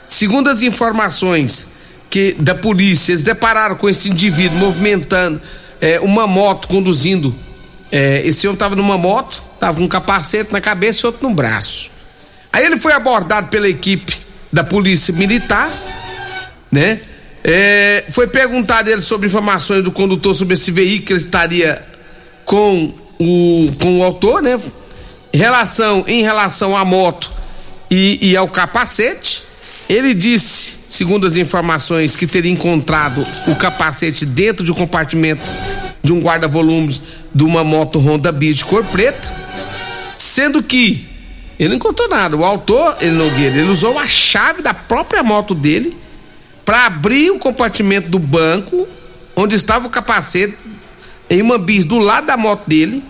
Segundo 0.08 0.50
as 0.50 0.62
informações 0.64 1.72
que 2.10 2.36
da 2.40 2.56
polícia, 2.56 3.12
eles 3.12 3.24
depararam 3.24 3.76
com 3.76 3.90
esse 3.90 4.10
indivíduo 4.10 4.58
movimentando 4.58 5.40
é, 5.80 6.00
uma 6.00 6.26
moto 6.26 6.68
conduzindo. 6.68 7.36
É, 7.92 8.22
esse 8.26 8.48
homem 8.48 8.56
estava 8.56 8.76
numa 8.76 8.98
moto, 8.98 9.44
estava 9.54 9.78
com 9.78 9.84
um 9.84 9.88
capacete 9.88 10.52
na 10.52 10.60
cabeça 10.60 11.02
e 11.04 11.08
outro 11.08 11.28
no 11.28 11.36
braço. 11.36 11.93
Aí 12.54 12.64
ele 12.64 12.78
foi 12.78 12.94
abordado 12.94 13.48
pela 13.48 13.68
equipe 13.68 14.16
da 14.52 14.64
polícia 14.64 15.12
militar, 15.12 15.72
né? 16.72 17.00
É, 17.44 18.06
foi 18.10 18.28
perguntado 18.28 18.90
ele 18.90 19.02
sobre 19.02 19.28
informações 19.28 19.84
do 19.84 19.92
condutor 19.92 20.36
sobre 20.36 20.54
esse 20.54 20.70
veículo 20.70 21.08
que 21.08 21.14
ele 21.14 21.20
estaria 21.20 21.84
com 22.46 22.94
o, 23.20 23.72
com 23.82 24.00
o 24.00 24.04
autor, 24.04 24.44
né? 24.44 24.60
Em 25.34 25.38
relação, 25.38 26.06
em 26.08 26.22
relação 26.22 26.78
à 26.78 26.86
moto 26.86 27.32
e, 27.90 28.30
e 28.30 28.38
ao 28.38 28.48
capacete, 28.48 29.44
ele 29.90 30.14
disse, 30.14 30.76
segundo 30.90 31.26
as 31.26 31.36
informações, 31.36 32.16
que 32.16 32.28
teria 32.28 32.52
encontrado 32.52 33.26
o 33.48 33.56
capacete 33.56 34.28
dentro 34.28 34.64
de 34.64 34.72
um 34.72 34.76
compartimento 34.76 35.42
de 36.04 36.14
um 36.14 36.22
guarda-volumes 36.22 37.02
de 37.34 37.44
uma 37.44 37.64
moto 37.64 37.98
Honda 37.98 38.32
Beat 38.32 38.64
cor 38.64 38.84
preta, 38.86 39.28
sendo 40.18 40.62
que 40.62 41.13
ele 41.60 41.70
não 41.70 41.76
encontrou 41.76 42.10
nada. 42.10 42.36
O 42.36 42.44
autor, 42.44 42.98
ele 43.02 43.12
Nogueira, 43.12 43.60
ele 43.60 43.70
usou 43.70 43.98
a 43.98 44.08
chave 44.08 44.62
da 44.62 44.74
própria 44.74 45.24
moto 45.24 45.54
dele 45.54 45.96
para 46.66 46.86
abrir 46.86 47.32
o 47.32 47.40
compartimento 47.40 48.10
do 48.10 48.20
banco 48.20 48.88
onde 49.36 49.56
estava 49.56 49.88
o 49.88 49.90
capacete 49.90 50.56
em 51.30 51.42
uma 51.42 51.58
bis 51.58 51.86
do 51.86 51.98
lado 51.98 52.28
da 52.28 52.38
moto 52.38 52.68
dele, 52.68 53.04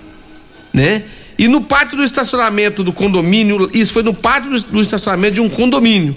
né? 0.73 1.03
E 1.37 1.47
no 1.47 1.61
pátio 1.61 1.97
do 1.97 2.03
estacionamento 2.03 2.83
do 2.83 2.93
condomínio, 2.93 3.69
isso 3.73 3.93
foi 3.93 4.03
no 4.03 4.13
pátio 4.13 4.51
do, 4.51 4.81
estacionamento 4.81 5.35
de 5.35 5.41
um 5.41 5.49
condomínio. 5.49 6.15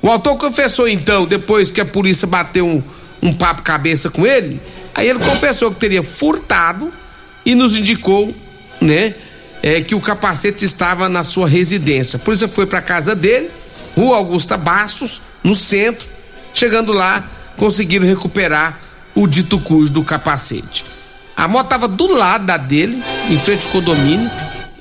O 0.00 0.08
autor 0.08 0.36
confessou 0.36 0.88
então, 0.88 1.26
depois 1.26 1.70
que 1.70 1.80
a 1.80 1.84
polícia 1.84 2.26
bateu 2.26 2.66
um, 2.66 2.82
um 3.22 3.32
papo 3.32 3.62
cabeça 3.62 4.10
com 4.10 4.26
ele, 4.26 4.60
aí 4.94 5.08
ele 5.08 5.18
confessou 5.18 5.70
que 5.70 5.78
teria 5.78 6.02
furtado 6.02 6.90
e 7.44 7.54
nos 7.54 7.76
indicou, 7.76 8.34
né? 8.80 9.14
É, 9.64 9.80
que 9.80 9.94
o 9.94 10.00
capacete 10.00 10.62
estava 10.62 11.08
na 11.08 11.24
sua 11.24 11.48
residência. 11.48 12.18
Por 12.18 12.34
isso 12.34 12.46
foi 12.48 12.66
para 12.66 12.82
casa 12.82 13.14
dele, 13.14 13.50
Rua 13.96 14.18
Augusta 14.18 14.58
Bastos, 14.58 15.22
no 15.42 15.54
centro. 15.54 16.06
Chegando 16.52 16.92
lá, 16.92 17.26
conseguiram 17.56 18.06
recuperar 18.06 18.78
o 19.14 19.26
dito 19.26 19.58
cujo 19.58 19.90
do 19.90 20.04
capacete. 20.04 20.84
A 21.34 21.48
moto 21.48 21.64
estava 21.64 21.88
do 21.88 22.06
lado 22.12 22.44
da 22.44 22.58
dele, 22.58 23.02
em 23.30 23.38
frente 23.38 23.64
ao 23.64 23.72
condomínio. 23.72 24.30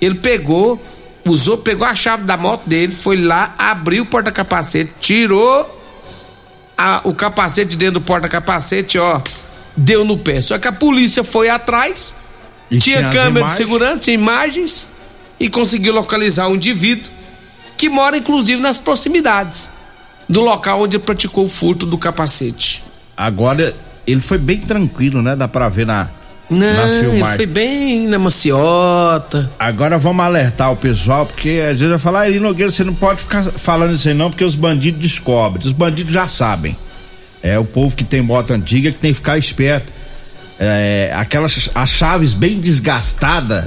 Ele 0.02 0.16
pegou, 0.16 0.86
usou, 1.26 1.60
pegou 1.60 1.88
a 1.88 1.96
chave 1.96 2.26
da 2.26 2.36
moto 2.36 2.68
dele, 2.68 2.94
foi 2.94 3.16
lá, 3.16 3.56
abriu 3.58 4.04
o 4.04 4.06
porta-capacete, 4.06 4.92
tirou 5.00 5.82
a, 6.78 7.00
o 7.06 7.14
capacete 7.14 7.78
dentro 7.78 8.02
do 8.02 8.02
porta-capacete, 8.02 8.98
ó, 8.98 9.22
deu 9.78 10.04
no 10.04 10.18
pé. 10.18 10.42
Só 10.42 10.60
que 10.60 10.68
a 10.68 10.74
polícia 10.74 11.24
foi 11.24 11.48
atrás, 11.48 12.18
E 12.74 12.80
tinha 12.80 12.98
tinha 12.98 13.10
câmera 13.10 13.46
de 13.48 13.54
segurança, 13.54 14.12
imagens 14.12 14.90
e 15.40 15.50
conseguiu 15.50 15.94
localizar 15.94 16.48
um 16.48 16.56
indivíduo 16.56 17.12
que 17.78 17.90
mora 17.90 18.18
inclusive 18.18 18.62
nas 18.62 18.80
proximidades 18.80 19.72
do 20.28 20.42
local 20.42 20.82
onde 20.82 20.98
ele 20.98 21.04
praticou 21.04 21.46
o 21.46 21.50
furto 21.50 21.86
do 21.86 21.98
capacete. 21.98 22.84
Agora, 23.16 23.76
ele 24.08 24.22
foi 24.22 24.38
bem 24.38 24.60
tranquilo, 24.60 25.22
né? 25.22 25.36
Dá 25.36 25.48
pra 25.48 25.70
ver 25.70 25.86
na, 25.86 26.10
na 26.50 26.74
Não, 26.74 26.88
ele 26.88 27.10
filmagem. 27.12 27.38
foi 27.38 27.46
bem 27.46 28.08
na 28.08 28.18
maciota. 28.18 29.52
Agora 29.60 29.98
vamos 29.98 30.26
alertar 30.26 30.72
o 30.72 30.76
pessoal, 30.76 31.26
porque 31.26 31.62
às 31.62 31.80
vezes 31.80 31.90
vai 31.90 31.98
falar, 31.98 32.28
ah, 32.28 32.40
Nogueira, 32.40 32.72
você 32.72 32.84
não 32.84 32.94
pode 32.96 33.22
ficar 33.22 33.44
falando 33.44 33.94
isso 33.94 34.08
aí 34.08 34.14
não, 34.14 34.30
porque 34.30 34.44
os 34.44 34.56
bandidos 34.56 35.02
descobrem. 35.02 35.66
Os 35.68 35.74
bandidos 35.74 36.14
já 36.14 36.28
sabem. 36.28 36.76
É 37.42 37.60
o 37.60 37.66
povo 37.66 37.96
que 37.96 38.04
tem 38.04 38.22
moto 38.22 38.52
antiga 38.52 38.92
que 38.92 38.98
tem 38.98 39.12
que 39.12 39.18
ficar 39.18 39.38
esperto. 39.38 39.92
É, 40.66 41.12
aquelas 41.14 41.70
as 41.76 41.90
chaves 41.90 42.34
bem 42.34 42.58
desgastadas, 42.58 43.66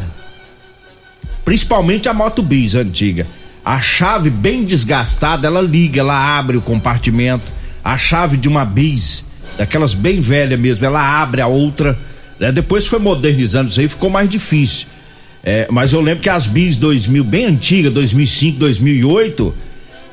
principalmente 1.44 2.08
a 2.08 2.14
moto 2.14 2.42
bis 2.42 2.74
antiga. 2.74 3.26
A 3.62 3.78
chave 3.82 4.30
bem 4.30 4.64
desgastada, 4.64 5.46
ela 5.46 5.60
liga, 5.60 6.00
ela 6.00 6.38
abre 6.38 6.56
o 6.56 6.62
compartimento. 6.62 7.52
A 7.84 7.98
chave 7.98 8.38
de 8.38 8.48
uma 8.48 8.64
bis, 8.64 9.24
daquelas 9.58 9.92
bem 9.92 10.20
velha 10.20 10.56
mesmo, 10.56 10.86
ela 10.86 11.20
abre 11.20 11.42
a 11.42 11.46
outra. 11.46 11.98
né? 12.40 12.50
Depois 12.50 12.86
foi 12.86 12.98
modernizando 12.98 13.68
isso 13.68 13.80
aí, 13.80 13.88
ficou 13.88 14.08
mais 14.08 14.30
difícil. 14.30 14.86
É, 15.44 15.68
mas 15.70 15.92
eu 15.92 16.00
lembro 16.00 16.22
que 16.22 16.30
as 16.30 16.46
bis 16.46 16.78
2000, 16.78 17.22
bem 17.24 17.44
antiga, 17.44 17.90
2005, 17.90 18.58
2008, 18.58 19.54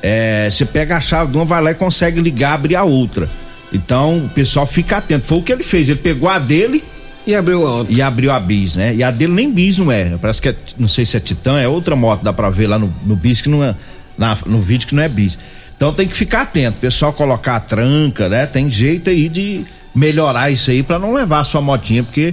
é, 0.02 0.50
você 0.50 0.66
pega 0.66 0.98
a 0.98 1.00
chave 1.00 1.30
de 1.32 1.38
uma, 1.38 1.46
vai 1.46 1.62
lá 1.62 1.70
e 1.70 1.74
consegue 1.74 2.20
ligar, 2.20 2.52
abrir 2.52 2.76
a 2.76 2.84
outra. 2.84 3.26
Então 3.74 4.18
o 4.24 4.28
pessoal 4.28 4.66
fica 4.66 4.98
atento. 4.98 5.24
Foi 5.24 5.38
o 5.38 5.42
que 5.42 5.52
ele 5.52 5.62
fez. 5.64 5.88
Ele 5.88 5.98
pegou 5.98 6.28
a 6.28 6.38
dele 6.38 6.82
E 7.26 7.34
abriu 7.34 7.66
a 7.66 7.70
outra. 7.76 7.92
e 7.92 8.00
abriu 8.00 8.30
a 8.30 8.38
bis, 8.40 8.76
né? 8.76 8.94
E 8.94 9.02
a 9.02 9.10
dele 9.10 9.32
nem 9.32 9.52
bis 9.52 9.78
não 9.78 9.90
é. 9.90 10.16
Parece 10.20 10.40
que 10.40 10.48
é, 10.50 10.54
não 10.78 10.88
sei 10.88 11.04
se 11.04 11.16
é 11.16 11.20
Titã, 11.20 11.58
é 11.58 11.66
outra 11.68 11.94
moto, 11.96 12.22
dá 12.22 12.32
pra 12.32 12.48
ver 12.50 12.66
lá 12.68 12.78
no, 12.78 12.94
no 13.04 13.16
bis 13.16 13.40
que 13.40 13.48
não 13.48 13.62
é. 13.64 13.74
na- 14.16 14.38
no 14.46 14.60
vídeo 14.60 14.86
que 14.86 14.94
não 14.94 15.02
é 15.02 15.08
bis. 15.08 15.36
Então 15.76 15.92
tem 15.92 16.06
que 16.06 16.16
ficar 16.16 16.42
atento. 16.42 16.76
O 16.78 16.80
pessoal 16.80 17.12
colocar 17.12 17.56
a 17.56 17.60
tranca, 17.60 18.28
né? 18.28 18.46
Tem 18.46 18.70
jeito 18.70 19.10
aí 19.10 19.28
de 19.28 19.64
melhorar 19.94 20.50
isso 20.50 20.70
aí 20.70 20.82
pra 20.82 20.98
não 20.98 21.12
levar 21.12 21.40
a 21.40 21.44
sua 21.44 21.60
motinha, 21.60 22.02
porque. 22.04 22.32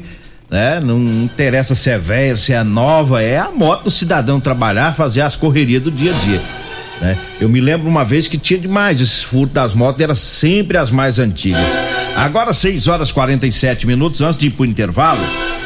Né? 0.49 0.81
Não 0.81 0.99
interessa 1.23 1.73
se 1.73 1.89
é 1.89 1.97
velha, 1.97 2.35
se 2.35 2.51
é 2.51 2.61
nova, 2.61 3.23
é 3.23 3.37
a 3.37 3.49
moto 3.49 3.85
do 3.85 3.89
cidadão 3.89 4.37
trabalhar, 4.37 4.93
fazer 4.93 5.21
as 5.21 5.33
correrias 5.35 5.81
do 5.81 5.89
dia 5.89 6.11
a 6.11 6.13
dia. 6.13 6.41
Né? 7.01 7.17
Eu 7.39 7.49
me 7.49 7.59
lembro 7.59 7.89
uma 7.89 8.05
vez 8.05 8.27
que 8.27 8.37
tinha 8.37 8.59
demais 8.59 9.01
esses 9.01 9.23
furtos 9.23 9.53
das 9.53 9.73
motos, 9.73 9.99
eram 9.99 10.15
sempre 10.15 10.77
as 10.77 10.91
mais 10.91 11.19
antigas. 11.19 11.75
Agora 12.21 12.53
6 12.53 12.87
horas 12.87 13.11
47 13.11 13.87
minutos 13.87 14.21
antes 14.21 14.37
de 14.37 14.45
ir 14.45 14.51
pro 14.51 14.63
intervalo, 14.63 15.19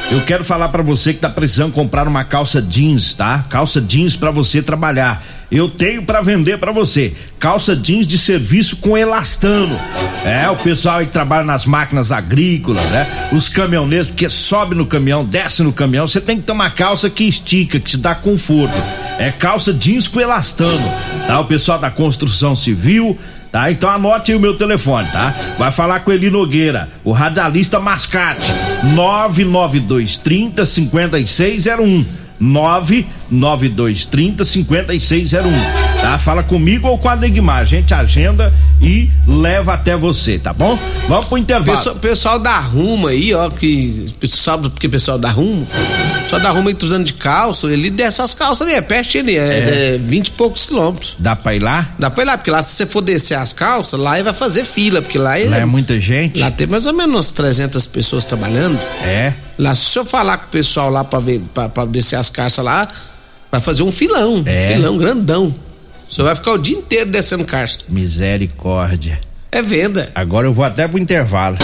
eu 0.10 0.22
quero 0.22 0.42
falar 0.42 0.70
pra 0.70 0.82
você 0.82 1.14
que 1.14 1.20
tá 1.20 1.30
precisando 1.30 1.74
comprar 1.74 2.08
uma 2.08 2.24
calça 2.24 2.62
jeans, 2.62 3.14
tá? 3.14 3.44
Calça 3.50 3.82
jeans 3.82 4.16
pra 4.16 4.32
você 4.32 4.62
trabalhar. 4.62 5.22
Eu 5.52 5.68
tenho 5.68 6.04
pra 6.04 6.22
vender 6.22 6.58
pra 6.58 6.72
você. 6.72 7.14
Calça 7.38 7.76
jeans 7.76 8.08
de 8.08 8.18
serviço 8.18 8.78
com 8.78 8.98
elastano. 8.98 9.78
É, 10.24 10.50
o 10.50 10.56
pessoal 10.56 11.00
aí 11.00 11.08
que 11.08 11.12
trabalha 11.12 11.44
nas 11.44 11.66
máquinas 11.66 12.14
agrícolas, 12.14 12.86
né? 12.86 13.06
Os 13.34 13.50
caminhoneiros, 13.50 14.08
porque 14.08 14.30
sobe 14.30 14.76
no 14.76 14.86
caminhão, 14.86 15.26
desce 15.26 15.62
no 15.62 15.74
caminhão, 15.74 16.08
você 16.08 16.22
tem 16.22 16.38
que 16.38 16.44
ter 16.44 16.54
uma 16.54 16.70
calça 16.70 17.10
que 17.10 17.26
estica, 17.26 17.82
que 17.82 17.92
te 17.92 17.98
dá 17.98 18.16
conforto. 18.16 18.82
É 19.20 19.30
calça 19.30 19.74
jeans 19.74 20.08
com 20.08 20.22
elastano, 20.22 20.90
tá? 21.28 21.38
O 21.42 21.46
pessoal 21.46 21.80
da 21.80 21.92
construção 21.92 22.56
civil, 22.56 23.18
tá? 23.56 23.72
Então 23.72 23.90
anote 23.90 24.34
aí 24.34 24.38
o 24.38 24.42
meu 24.42 24.58
telefone, 24.58 25.08
tá? 25.08 25.34
Vai 25.58 25.72
falar 25.72 26.02
com 26.02 26.12
Eli 26.12 26.30
Nogueira, 26.30 26.90
o 27.06 27.14
radialista 27.14 27.80
Mascate, 27.80 28.52
99230 28.94 30.66
5601. 30.66 32.06
99230 32.38 34.44
5601. 34.44 35.85
Tá? 36.06 36.20
Fala 36.20 36.44
comigo 36.44 36.88
ou 36.88 37.00
com 37.00 37.10
a 37.10 37.16
Degmar. 37.16 37.58
A 37.62 37.66
gente 37.66 37.92
agenda 37.92 38.54
e 38.80 39.10
leva 39.26 39.74
até 39.74 39.98
você, 39.98 40.38
tá 40.38 40.54
bom? 40.54 40.78
Vamos 41.08 41.26
pro 41.26 41.36
intervalo. 41.36 41.76
Pessoal, 41.76 41.96
pessoal 41.96 42.38
da 42.40 42.60
Rumo 42.60 43.08
aí, 43.08 43.34
ó, 43.34 43.50
que 43.50 44.14
sabe 44.28 44.70
porque 44.70 44.88
pessoal 44.88 45.18
da 45.18 45.30
Rumo? 45.32 45.68
Pessoal 46.22 46.42
da 46.42 46.52
Rumo 46.52 46.68
aí 46.70 46.76
tá 46.76 46.86
usando 46.86 47.06
de 47.06 47.14
calça, 47.14 47.66
ele 47.68 47.90
desce 47.90 48.22
as 48.22 48.36
calças 48.36 48.68
ali, 48.68 48.76
é 48.78 48.82
perto 48.82 49.18
ali, 49.18 49.36
é, 49.36 49.96
é 49.96 49.98
20 49.98 50.28
e 50.28 50.32
poucos 50.32 50.68
quilômetros. 50.68 51.16
Dá 51.18 51.36
pra 51.36 51.56
ir 51.56 51.60
lá? 51.60 51.90
Dá 51.98 52.12
pra 52.12 52.24
ir 52.24 52.28
lá, 52.28 52.38
porque 52.38 52.52
lá 52.52 52.62
se 52.62 52.76
você 52.76 52.86
for 52.86 53.02
descer 53.02 53.36
as 53.40 53.52
calças, 53.52 54.00
lá 54.00 54.16
ele 54.16 54.26
vai 54.26 54.34
fazer 54.34 54.64
fila, 54.64 55.02
porque 55.02 55.18
lá, 55.18 55.32
Lá 55.32 55.58
é 55.58 55.66
muita 55.66 56.00
gente. 56.00 56.40
lá 56.40 56.52
tem 56.52 56.68
mais 56.68 56.86
ou 56.86 56.94
menos 56.94 57.16
umas 57.16 57.32
300 57.32 57.88
pessoas 57.88 58.26
trabalhando. 58.26 58.78
É. 59.04 59.34
Lá, 59.58 59.74
se 59.74 59.98
eu 59.98 60.06
falar 60.06 60.38
com 60.38 60.46
o 60.46 60.50
pessoal 60.50 60.92
lá 60.92 61.04
pra, 61.04 61.18
ver, 61.20 61.42
pra, 61.52 61.68
pra 61.68 61.84
descer 61.86 62.18
as 62.18 62.30
calças 62.30 62.64
lá, 62.64 62.88
vai 63.52 63.60
fazer 63.60 63.82
um 63.82 63.92
filão, 63.92 64.44
É. 64.46 64.56
um 64.70 64.76
filão 64.76 64.98
grandão. 65.00 65.56
Você 66.16 66.24
vai 66.24 66.34
ficar 66.34 66.54
o 66.54 66.58
dia 66.58 66.78
inteiro 66.78 67.10
descendo 67.12 67.44
calça. 67.44 67.80
Misericórdia. 67.90 69.20
É 69.52 69.62
venda. 69.62 70.10
Agora 70.16 70.48
eu 70.48 70.54
vou 70.54 70.64
até 70.64 70.88
pro 70.88 70.98
intervalo. 70.98 71.58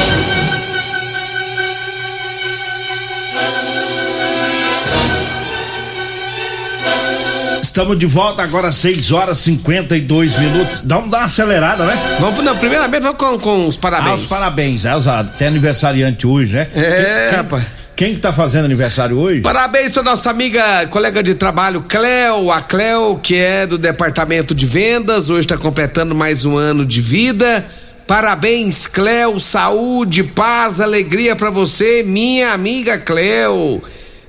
Estamos 7.61 7.97
de 7.97 8.05
volta 8.05 8.43
agora, 8.43 8.69
6 8.71 9.11
horas 9.13 9.39
e 9.39 9.43
52 9.43 10.37
minutos. 10.37 10.81
Dá, 10.81 10.97
um, 10.97 11.07
dá 11.07 11.19
uma 11.19 11.25
acelerada, 11.25 11.85
né? 11.85 12.17
Vamos, 12.19 12.43
não, 12.43 12.57
primeiramente 12.57 13.01
vamos 13.01 13.17
com, 13.17 13.39
com 13.39 13.65
os 13.65 13.77
Ah, 13.77 13.79
parabéns. 13.79 14.21
os 14.23 14.27
parabéns, 14.27 14.85
é, 14.85 14.93
os- 14.95 15.07
até 15.07 15.47
aniversariante 15.47 16.27
hoje, 16.27 16.51
né? 16.53 16.67
É, 16.75 17.29
rapaz. 17.33 17.65
Quem 18.01 18.15
que 18.15 18.19
tá 18.19 18.33
fazendo 18.33 18.65
aniversário 18.65 19.15
hoje? 19.15 19.41
Parabéns 19.41 19.91
pra 19.91 20.01
nossa 20.01 20.31
amiga, 20.31 20.87
colega 20.87 21.21
de 21.21 21.35
trabalho, 21.35 21.85
Cleo. 21.87 22.49
A 22.49 22.59
Cleo, 22.59 23.19
que 23.21 23.35
é 23.35 23.67
do 23.67 23.77
departamento 23.77 24.55
de 24.55 24.65
vendas, 24.65 25.29
hoje 25.29 25.41
está 25.41 25.55
completando 25.55 26.15
mais 26.15 26.43
um 26.43 26.57
ano 26.57 26.83
de 26.83 26.99
vida. 26.99 27.63
Parabéns, 28.07 28.87
Cleo. 28.87 29.39
Saúde, 29.39 30.23
paz, 30.23 30.81
alegria 30.81 31.35
pra 31.35 31.51
você, 31.51 32.01
minha 32.01 32.53
amiga 32.53 32.97
Cleo. 32.97 33.83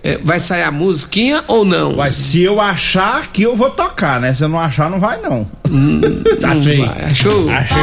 É, 0.05 0.19
vai 0.25 0.41
sair 0.41 0.65
a 0.65 0.71
musiquinha 0.73 1.45
ou 1.47 1.65
não? 1.65 1.93
Mas 1.97 2.17
se 2.17 2.43
eu 2.43 2.61
achar 2.61 3.29
que 3.33 3.43
eu 3.45 3.55
vou 3.55 3.71
tocar, 3.71 4.21
né? 4.21 4.35
Se 4.35 4.43
eu 4.43 4.49
não 4.49 4.59
achar, 4.59 4.91
não 4.91 4.99
vai 4.99 5.21
não. 5.21 5.47
Não 5.71 6.51
Achei. 6.51 6.77
vai. 6.79 7.05
Achou? 7.05 7.49
Achei. 7.51 7.77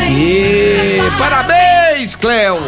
Aê, 0.00 0.98
parabéns, 1.16 2.16
Cleo. 2.16 2.58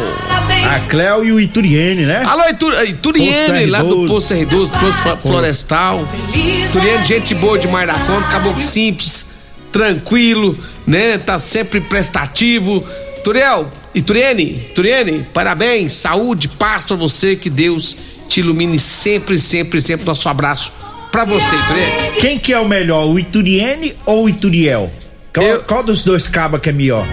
A 0.71 0.79
Cleo 0.87 1.25
e 1.25 1.31
o 1.33 1.39
Ituriene, 1.39 2.05
né? 2.05 2.23
Alô, 2.25 2.43
Itu- 2.49 2.71
Ituriene, 2.85 3.59
Posto 3.59 3.71
lá 3.71 3.81
do 3.81 3.95
R12. 3.97 4.07
Posto 4.07 4.33
R12, 4.33 4.47
Posto 4.71 4.93
Flo- 4.93 5.17
Florestal. 5.17 6.07
Ituriene, 6.33 7.03
gente 7.03 7.35
boa 7.35 7.59
demais 7.59 7.85
da 7.87 7.95
conta, 7.95 8.29
caboclo 8.29 8.61
simples, 8.61 9.27
tranquilo, 9.71 10.57
né? 10.87 11.17
Tá 11.17 11.39
sempre 11.39 11.81
prestativo. 11.81 12.81
Turiel, 13.23 13.69
Ituriene, 13.93 14.43
Ituriene, 14.43 15.25
parabéns, 15.33 15.91
saúde, 15.93 16.47
paz 16.47 16.85
pra 16.85 16.95
você, 16.95 17.35
que 17.35 17.49
Deus 17.49 17.95
te 18.33 18.39
ilumine 18.39 18.79
sempre, 18.79 19.37
sempre, 19.39 19.79
sempre. 19.81 20.05
Nosso 20.05 20.27
abraço 20.27 20.71
pra 21.11 21.23
você, 21.23 21.55
Ituriene. 21.55 21.91
Quem 22.19 22.39
que 22.39 22.51
é 22.51 22.59
o 22.59 22.67
melhor, 22.67 23.05
o 23.05 23.19
Ituriene 23.19 23.95
ou 24.05 24.23
o 24.25 24.29
Ituriel? 24.29 24.91
Qual, 25.35 25.45
Eu- 25.47 25.59
qual 25.63 25.83
dos 25.83 26.03
dois 26.03 26.27
cabas 26.27 26.61
que 26.61 26.69
é 26.69 26.71
melhor? 26.71 27.07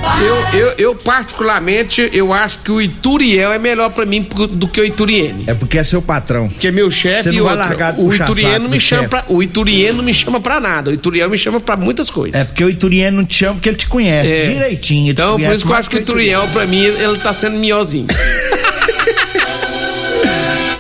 Eu, 0.52 0.60
eu, 0.60 0.74
eu, 0.78 0.94
particularmente, 0.94 2.10
eu 2.12 2.32
acho 2.34 2.58
que 2.58 2.70
o 2.70 2.80
Ituriel 2.80 3.50
é 3.52 3.58
melhor 3.58 3.88
pra 3.90 4.04
mim 4.04 4.20
do 4.50 4.68
que 4.68 4.78
o 4.80 4.84
Ituriene. 4.84 5.44
É 5.46 5.54
porque 5.54 5.78
é 5.78 5.84
seu 5.84 6.02
patrão. 6.02 6.46
Que 6.48 6.68
é 6.68 6.70
meu 6.70 6.90
chefe 6.90 7.30
e 7.30 7.40
outro. 7.40 7.58
O 7.96 8.12
Iturieno 8.14 8.68
me 8.68 8.78
chama 8.78 9.02
chefe. 9.02 9.08
pra, 9.10 9.24
o 9.28 9.42
Iturieno 9.42 10.02
me 10.02 10.12
chama 10.12 10.38
pra 10.40 10.60
nada. 10.60 10.90
O 10.90 10.94
Ituriel 10.94 11.30
me 11.30 11.38
chama 11.38 11.60
pra 11.60 11.76
muitas 11.76 12.10
coisas. 12.10 12.38
É 12.38 12.44
porque 12.44 12.62
o 12.62 12.68
Ituriene 12.68 13.16
não 13.16 13.24
te 13.24 13.36
chama 13.36 13.54
porque 13.54 13.70
ele 13.70 13.78
te 13.78 13.86
conhece 13.88 14.30
É. 14.30 14.46
direitinho. 14.52 15.04
ele 15.04 15.12
Então, 15.12 15.40
por 15.40 15.52
isso 15.54 15.64
que 15.64 15.72
eu 15.72 15.76
acho 15.76 15.88
que 15.88 15.96
o 15.96 16.00
Ituriel, 16.00 16.46
pra 16.52 16.66
mim, 16.66 16.82
ele 16.82 17.16
tá 17.18 17.32
sendo 17.32 17.56
melhorzinho. 17.58 18.06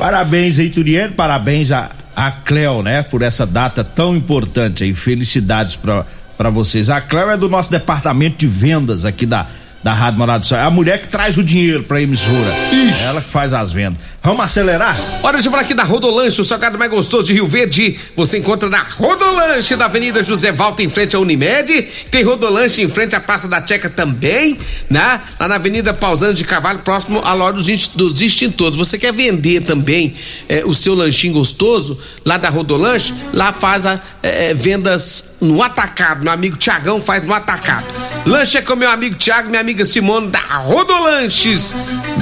Parabéns 0.00 0.58
aí, 0.58 0.68
Ituriene, 0.68 1.12
parabéns 1.12 1.70
a, 1.70 1.90
a 2.16 2.30
Cleo, 2.30 2.82
né? 2.82 3.02
Por 3.02 3.20
essa 3.20 3.44
data 3.44 3.84
tão 3.84 4.16
importante 4.16 4.82
aí. 4.82 4.94
Felicidades 4.94 5.76
pra 5.76 6.48
vocês. 6.48 6.88
A 6.88 7.02
Cleo 7.02 7.28
é 7.28 7.36
do 7.36 7.50
nosso 7.50 7.70
departamento 7.70 8.38
de 8.38 8.46
vendas 8.46 9.04
aqui 9.04 9.26
da, 9.26 9.46
da 9.82 9.92
Rádio 9.94 10.18
Morado 10.18 10.40
do 10.40 10.46
Sol. 10.46 10.58
É 10.58 10.62
a 10.62 10.70
mulher 10.70 11.00
que 11.00 11.08
traz 11.08 11.38
o 11.38 11.42
dinheiro 11.42 11.82
pra 11.82 12.00
emissora. 12.00 12.54
Isso. 12.72 13.02
É 13.02 13.06
ela 13.06 13.20
que 13.20 13.28
faz 13.28 13.52
as 13.52 13.72
vendas. 13.72 13.98
Vamos 14.22 14.44
acelerar? 14.44 14.98
Hora 15.22 15.40
de 15.40 15.48
falar 15.48 15.62
aqui 15.62 15.72
da 15.72 15.82
Rodolanche, 15.82 16.40
o 16.40 16.44
salgado 16.44 16.78
mais 16.78 16.90
gostoso 16.90 17.24
de 17.24 17.32
Rio 17.32 17.48
Verde. 17.48 17.96
Você 18.14 18.38
encontra 18.38 18.68
na 18.68 18.82
Rodolanche 18.82 19.74
da 19.76 19.86
Avenida 19.86 20.22
José 20.22 20.52
Valta, 20.52 20.82
em 20.82 20.90
frente 20.90 21.16
à 21.16 21.18
Unimed. 21.18 21.82
Tem 22.10 22.22
Rodolanche 22.22 22.82
em 22.82 22.90
frente 22.90 23.16
à 23.16 23.20
Praça 23.20 23.48
da 23.48 23.66
Checa 23.66 23.88
também, 23.88 24.58
né? 24.90 25.20
Lá 25.38 25.48
na 25.48 25.54
Avenida 25.54 25.94
Pausando 25.94 26.34
de 26.34 26.44
Cavalho, 26.44 26.80
próximo 26.80 27.22
à 27.24 27.32
loja 27.32 27.58
dos, 27.94 28.20
extintores. 28.20 28.76
Você 28.76 28.98
quer 28.98 29.12
vender 29.12 29.62
também 29.62 30.14
eh, 30.48 30.62
o 30.66 30.74
seu 30.74 30.94
lanchinho 30.94 31.32
gostoso 31.32 31.98
lá 32.24 32.36
da 32.36 32.50
Rodolanche? 32.50 33.14
Lá 33.32 33.52
faz 33.54 33.86
a, 33.86 33.98
eh, 34.22 34.52
vendas 34.52 35.29
no 35.40 35.62
atacado. 35.62 36.22
Meu 36.22 36.32
amigo 36.32 36.56
Tiagão 36.56 37.00
faz 37.00 37.24
no 37.24 37.32
atacado. 37.32 37.86
Lanche 38.26 38.58
é 38.58 38.62
com 38.62 38.76
meu 38.76 38.90
amigo 38.90 39.16
Tiago, 39.16 39.48
minha 39.48 39.60
amiga 39.60 39.84
Simone 39.84 40.28
da 40.28 40.38
Rodolanches. 40.38 41.74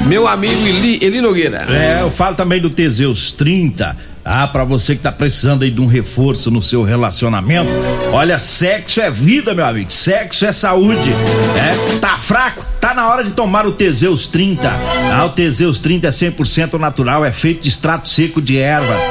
Meu 0.06 0.28
amigo 0.28 0.66
Eli, 0.66 0.98
Eli 1.02 1.20
Nogueira. 1.20 1.66
É, 1.68 2.02
eu 2.02 2.10
falo 2.10 2.36
também 2.36 2.60
do 2.60 2.70
Teseus 2.70 3.32
30 3.32 3.96
ah, 4.28 4.46
para 4.46 4.62
você 4.62 4.94
que 4.94 5.02
tá 5.02 5.10
precisando 5.10 5.62
aí 5.62 5.70
de 5.70 5.80
um 5.80 5.86
reforço 5.86 6.50
no 6.50 6.60
seu 6.60 6.82
relacionamento, 6.82 7.70
olha, 8.12 8.38
sexo 8.38 9.00
é 9.00 9.10
vida, 9.10 9.54
meu 9.54 9.64
amigo. 9.64 9.90
Sexo 9.90 10.44
é 10.44 10.52
saúde. 10.52 11.10
É, 11.56 11.98
tá 11.98 12.18
fraco? 12.18 12.62
Tá 12.78 12.92
na 12.92 13.08
hora 13.08 13.24
de 13.24 13.30
tomar 13.30 13.66
o 13.66 13.72
Teseus 13.72 14.28
30. 14.28 14.70
Ah, 15.12 15.24
o 15.24 15.30
Teseus 15.30 15.80
30 15.80 16.08
é 16.08 16.10
100% 16.10 16.74
natural, 16.74 17.24
é 17.24 17.32
feito 17.32 17.62
de 17.62 17.70
extrato 17.70 18.06
seco 18.06 18.42
de 18.42 18.58
ervas. 18.58 19.02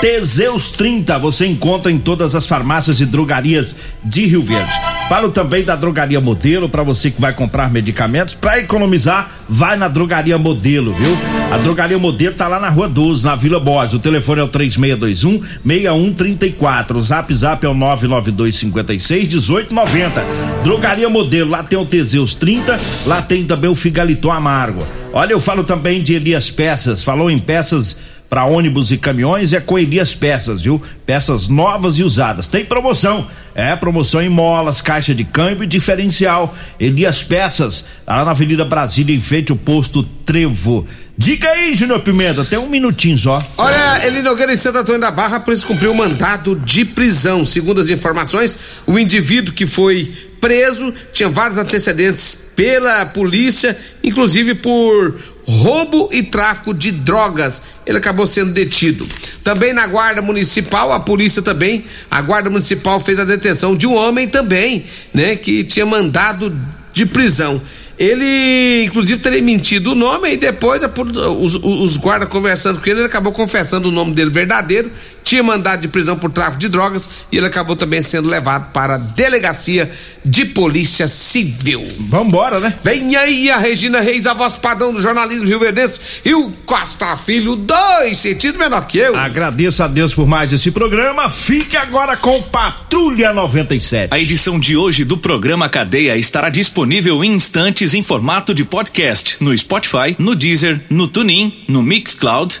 Teseus 0.00 0.72
30 0.72 1.18
você 1.18 1.46
encontra 1.46 1.90
em 1.90 1.98
todas 1.98 2.34
as 2.34 2.46
farmácias 2.46 3.00
e 3.00 3.06
drogarias 3.06 3.74
de 4.02 4.26
Rio 4.26 4.42
Verde. 4.42 4.72
Falo 5.08 5.30
também 5.30 5.62
da 5.62 5.76
Drogaria 5.76 6.20
Modelo 6.20 6.68
para 6.68 6.82
você 6.82 7.10
que 7.10 7.20
vai 7.20 7.32
comprar 7.32 7.70
medicamentos 7.70 8.34
para 8.34 8.58
economizar, 8.58 9.30
vai 9.48 9.76
na 9.76 9.86
Drogaria 9.86 10.36
Modelo, 10.36 10.92
viu? 10.92 11.16
A 11.52 11.58
Drogaria 11.58 11.98
Modelo 11.98 12.34
tá 12.34 12.48
lá 12.48 12.58
na 12.58 12.68
Rua 12.68 12.88
12, 12.88 13.24
na 13.24 13.34
Vila 13.34 13.60
Borges. 13.60 13.94
O 13.94 13.98
telefone 13.98 14.40
é 14.40 14.44
o 14.44 14.48
3621 14.70 15.42
6134. 15.64 16.96
O 16.96 17.00
Zap 17.00 17.34
Zap 17.34 17.64
é 17.64 17.68
o 17.68 17.74
992 17.74 18.54
56 18.56 19.28
1890. 19.28 20.24
Drogaria 20.62 21.08
Modelo, 21.08 21.50
lá 21.50 21.62
tem 21.62 21.78
o 21.78 21.84
Teseus 21.84 22.34
30, 22.34 22.78
lá 23.06 23.22
tem 23.22 23.44
também 23.44 23.70
o 23.70 23.74
Figaliton 23.74 24.30
Amargo. 24.30 24.86
Olha, 25.12 25.32
eu 25.32 25.40
falo 25.40 25.62
também 25.62 26.02
de 26.02 26.14
Elias 26.14 26.50
Peças. 26.50 27.04
Falou 27.04 27.30
em 27.30 27.38
peças 27.38 27.96
para 28.34 28.46
ônibus 28.46 28.90
e 28.90 28.98
caminhões 28.98 29.52
é 29.52 29.60
com 29.60 29.78
Elias 29.78 30.12
Peças, 30.12 30.62
viu? 30.62 30.82
Peças 31.06 31.46
novas 31.46 32.00
e 32.00 32.02
usadas. 32.02 32.48
Tem 32.48 32.64
promoção. 32.64 33.28
É, 33.54 33.76
promoção 33.76 34.20
em 34.20 34.28
molas, 34.28 34.80
caixa 34.80 35.14
de 35.14 35.22
câmbio 35.22 35.62
e 35.62 35.68
diferencial. 35.68 36.52
Elias 36.80 37.22
Peças, 37.22 37.84
tá 38.04 38.16
lá 38.16 38.24
na 38.24 38.32
Avenida 38.32 38.64
Brasília, 38.64 39.14
em 39.14 39.20
frente 39.20 39.52
ao 39.52 39.56
posto 39.56 40.02
Trevo. 40.26 40.84
Diga 41.16 41.48
aí, 41.48 41.76
Júnior 41.76 42.00
Pimenta, 42.00 42.44
tem 42.44 42.58
um 42.58 42.68
minutinho 42.68 43.16
só. 43.16 43.40
Olha, 43.56 44.04
Eli 44.04 44.20
Nogueira 44.20 44.52
em 44.52 44.56
Santo 44.56 44.78
Antônio 44.78 45.00
da 45.00 45.12
Barra, 45.12 45.38
cumpriu 45.64 45.92
o 45.92 45.94
mandado 45.94 46.56
de 46.56 46.84
prisão. 46.84 47.44
Segundo 47.44 47.80
as 47.80 47.88
informações, 47.88 48.58
o 48.84 48.98
indivíduo 48.98 49.54
que 49.54 49.64
foi 49.64 50.12
preso 50.40 50.92
tinha 51.12 51.28
vários 51.28 51.56
antecedentes 51.56 52.34
pela 52.56 53.06
polícia, 53.06 53.78
inclusive 54.02 54.56
por 54.56 55.20
roubo 55.46 56.08
e 56.12 56.22
tráfico 56.22 56.72
de 56.72 56.90
drogas. 56.90 57.62
Ele 57.86 57.98
acabou 57.98 58.26
sendo 58.26 58.52
detido. 58.52 59.06
Também 59.42 59.72
na 59.72 59.86
guarda 59.86 60.22
municipal, 60.22 60.92
a 60.92 61.00
polícia 61.00 61.42
também, 61.42 61.84
a 62.10 62.20
guarda 62.22 62.48
municipal 62.48 63.00
fez 63.00 63.18
a 63.18 63.24
detenção 63.24 63.76
de 63.76 63.86
um 63.86 63.94
homem 63.94 64.26
também, 64.26 64.84
né, 65.12 65.36
que 65.36 65.64
tinha 65.64 65.84
mandado 65.84 66.56
de 66.92 67.04
prisão. 67.04 67.60
Ele, 67.96 68.84
inclusive, 68.84 69.20
teria 69.20 69.40
mentido 69.40 69.92
o 69.92 69.94
nome 69.94 70.32
e 70.32 70.36
depois 70.36 70.82
os, 70.82 71.54
os 71.54 71.96
guardas 71.96 72.28
conversando 72.28 72.80
com 72.80 72.90
ele, 72.90 73.00
ele 73.00 73.06
acabou 73.06 73.32
confessando 73.32 73.88
o 73.88 73.92
nome 73.92 74.12
dele 74.12 74.30
verdadeiro, 74.30 74.90
tinha 75.24 75.42
mandado 75.42 75.80
de 75.80 75.88
prisão 75.88 76.16
por 76.16 76.30
tráfico 76.30 76.60
de 76.60 76.68
drogas 76.68 77.08
e 77.32 77.38
ele 77.38 77.46
acabou 77.46 77.74
também 77.74 78.02
sendo 78.02 78.28
levado 78.28 78.70
para 78.72 78.94
a 78.94 78.98
delegacia 78.98 79.90
de 80.24 80.44
polícia 80.44 81.08
civil. 81.08 81.82
Vambora, 82.08 82.60
né? 82.60 82.72
Vem 82.84 83.16
aí 83.16 83.50
a 83.50 83.58
Regina 83.58 84.00
Reis, 84.00 84.26
a 84.26 84.34
voz 84.34 84.56
padrão 84.56 84.92
do 84.92 85.00
jornalismo 85.00 85.48
rio 85.48 85.58
verdense 85.58 86.00
e 86.24 86.34
o 86.34 86.50
Costa 86.64 87.16
Filho, 87.16 87.56
dois 87.56 88.18
centímetros 88.18 88.56
menor 88.56 88.86
que 88.86 88.98
eu. 88.98 89.16
Agradeço 89.16 89.82
a 89.82 89.88
Deus 89.88 90.14
por 90.14 90.26
mais 90.26 90.52
esse 90.52 90.70
programa. 90.70 91.28
Fique 91.28 91.76
agora 91.76 92.16
com 92.16 92.40
Patrulha 92.42 93.32
97. 93.32 94.08
A 94.12 94.18
edição 94.18 94.58
de 94.58 94.76
hoje 94.76 95.04
do 95.04 95.16
programa 95.16 95.68
Cadeia 95.68 96.16
estará 96.16 96.48
disponível 96.48 97.24
em 97.24 97.32
instantes 97.32 97.94
em 97.94 98.02
formato 98.02 98.54
de 98.54 98.64
podcast 98.64 99.36
no 99.40 99.56
Spotify, 99.56 100.14
no 100.18 100.34
Deezer, 100.34 100.80
no 100.90 101.08
TuneIn, 101.08 101.64
no 101.68 101.82
Mixcloud, 101.82 102.60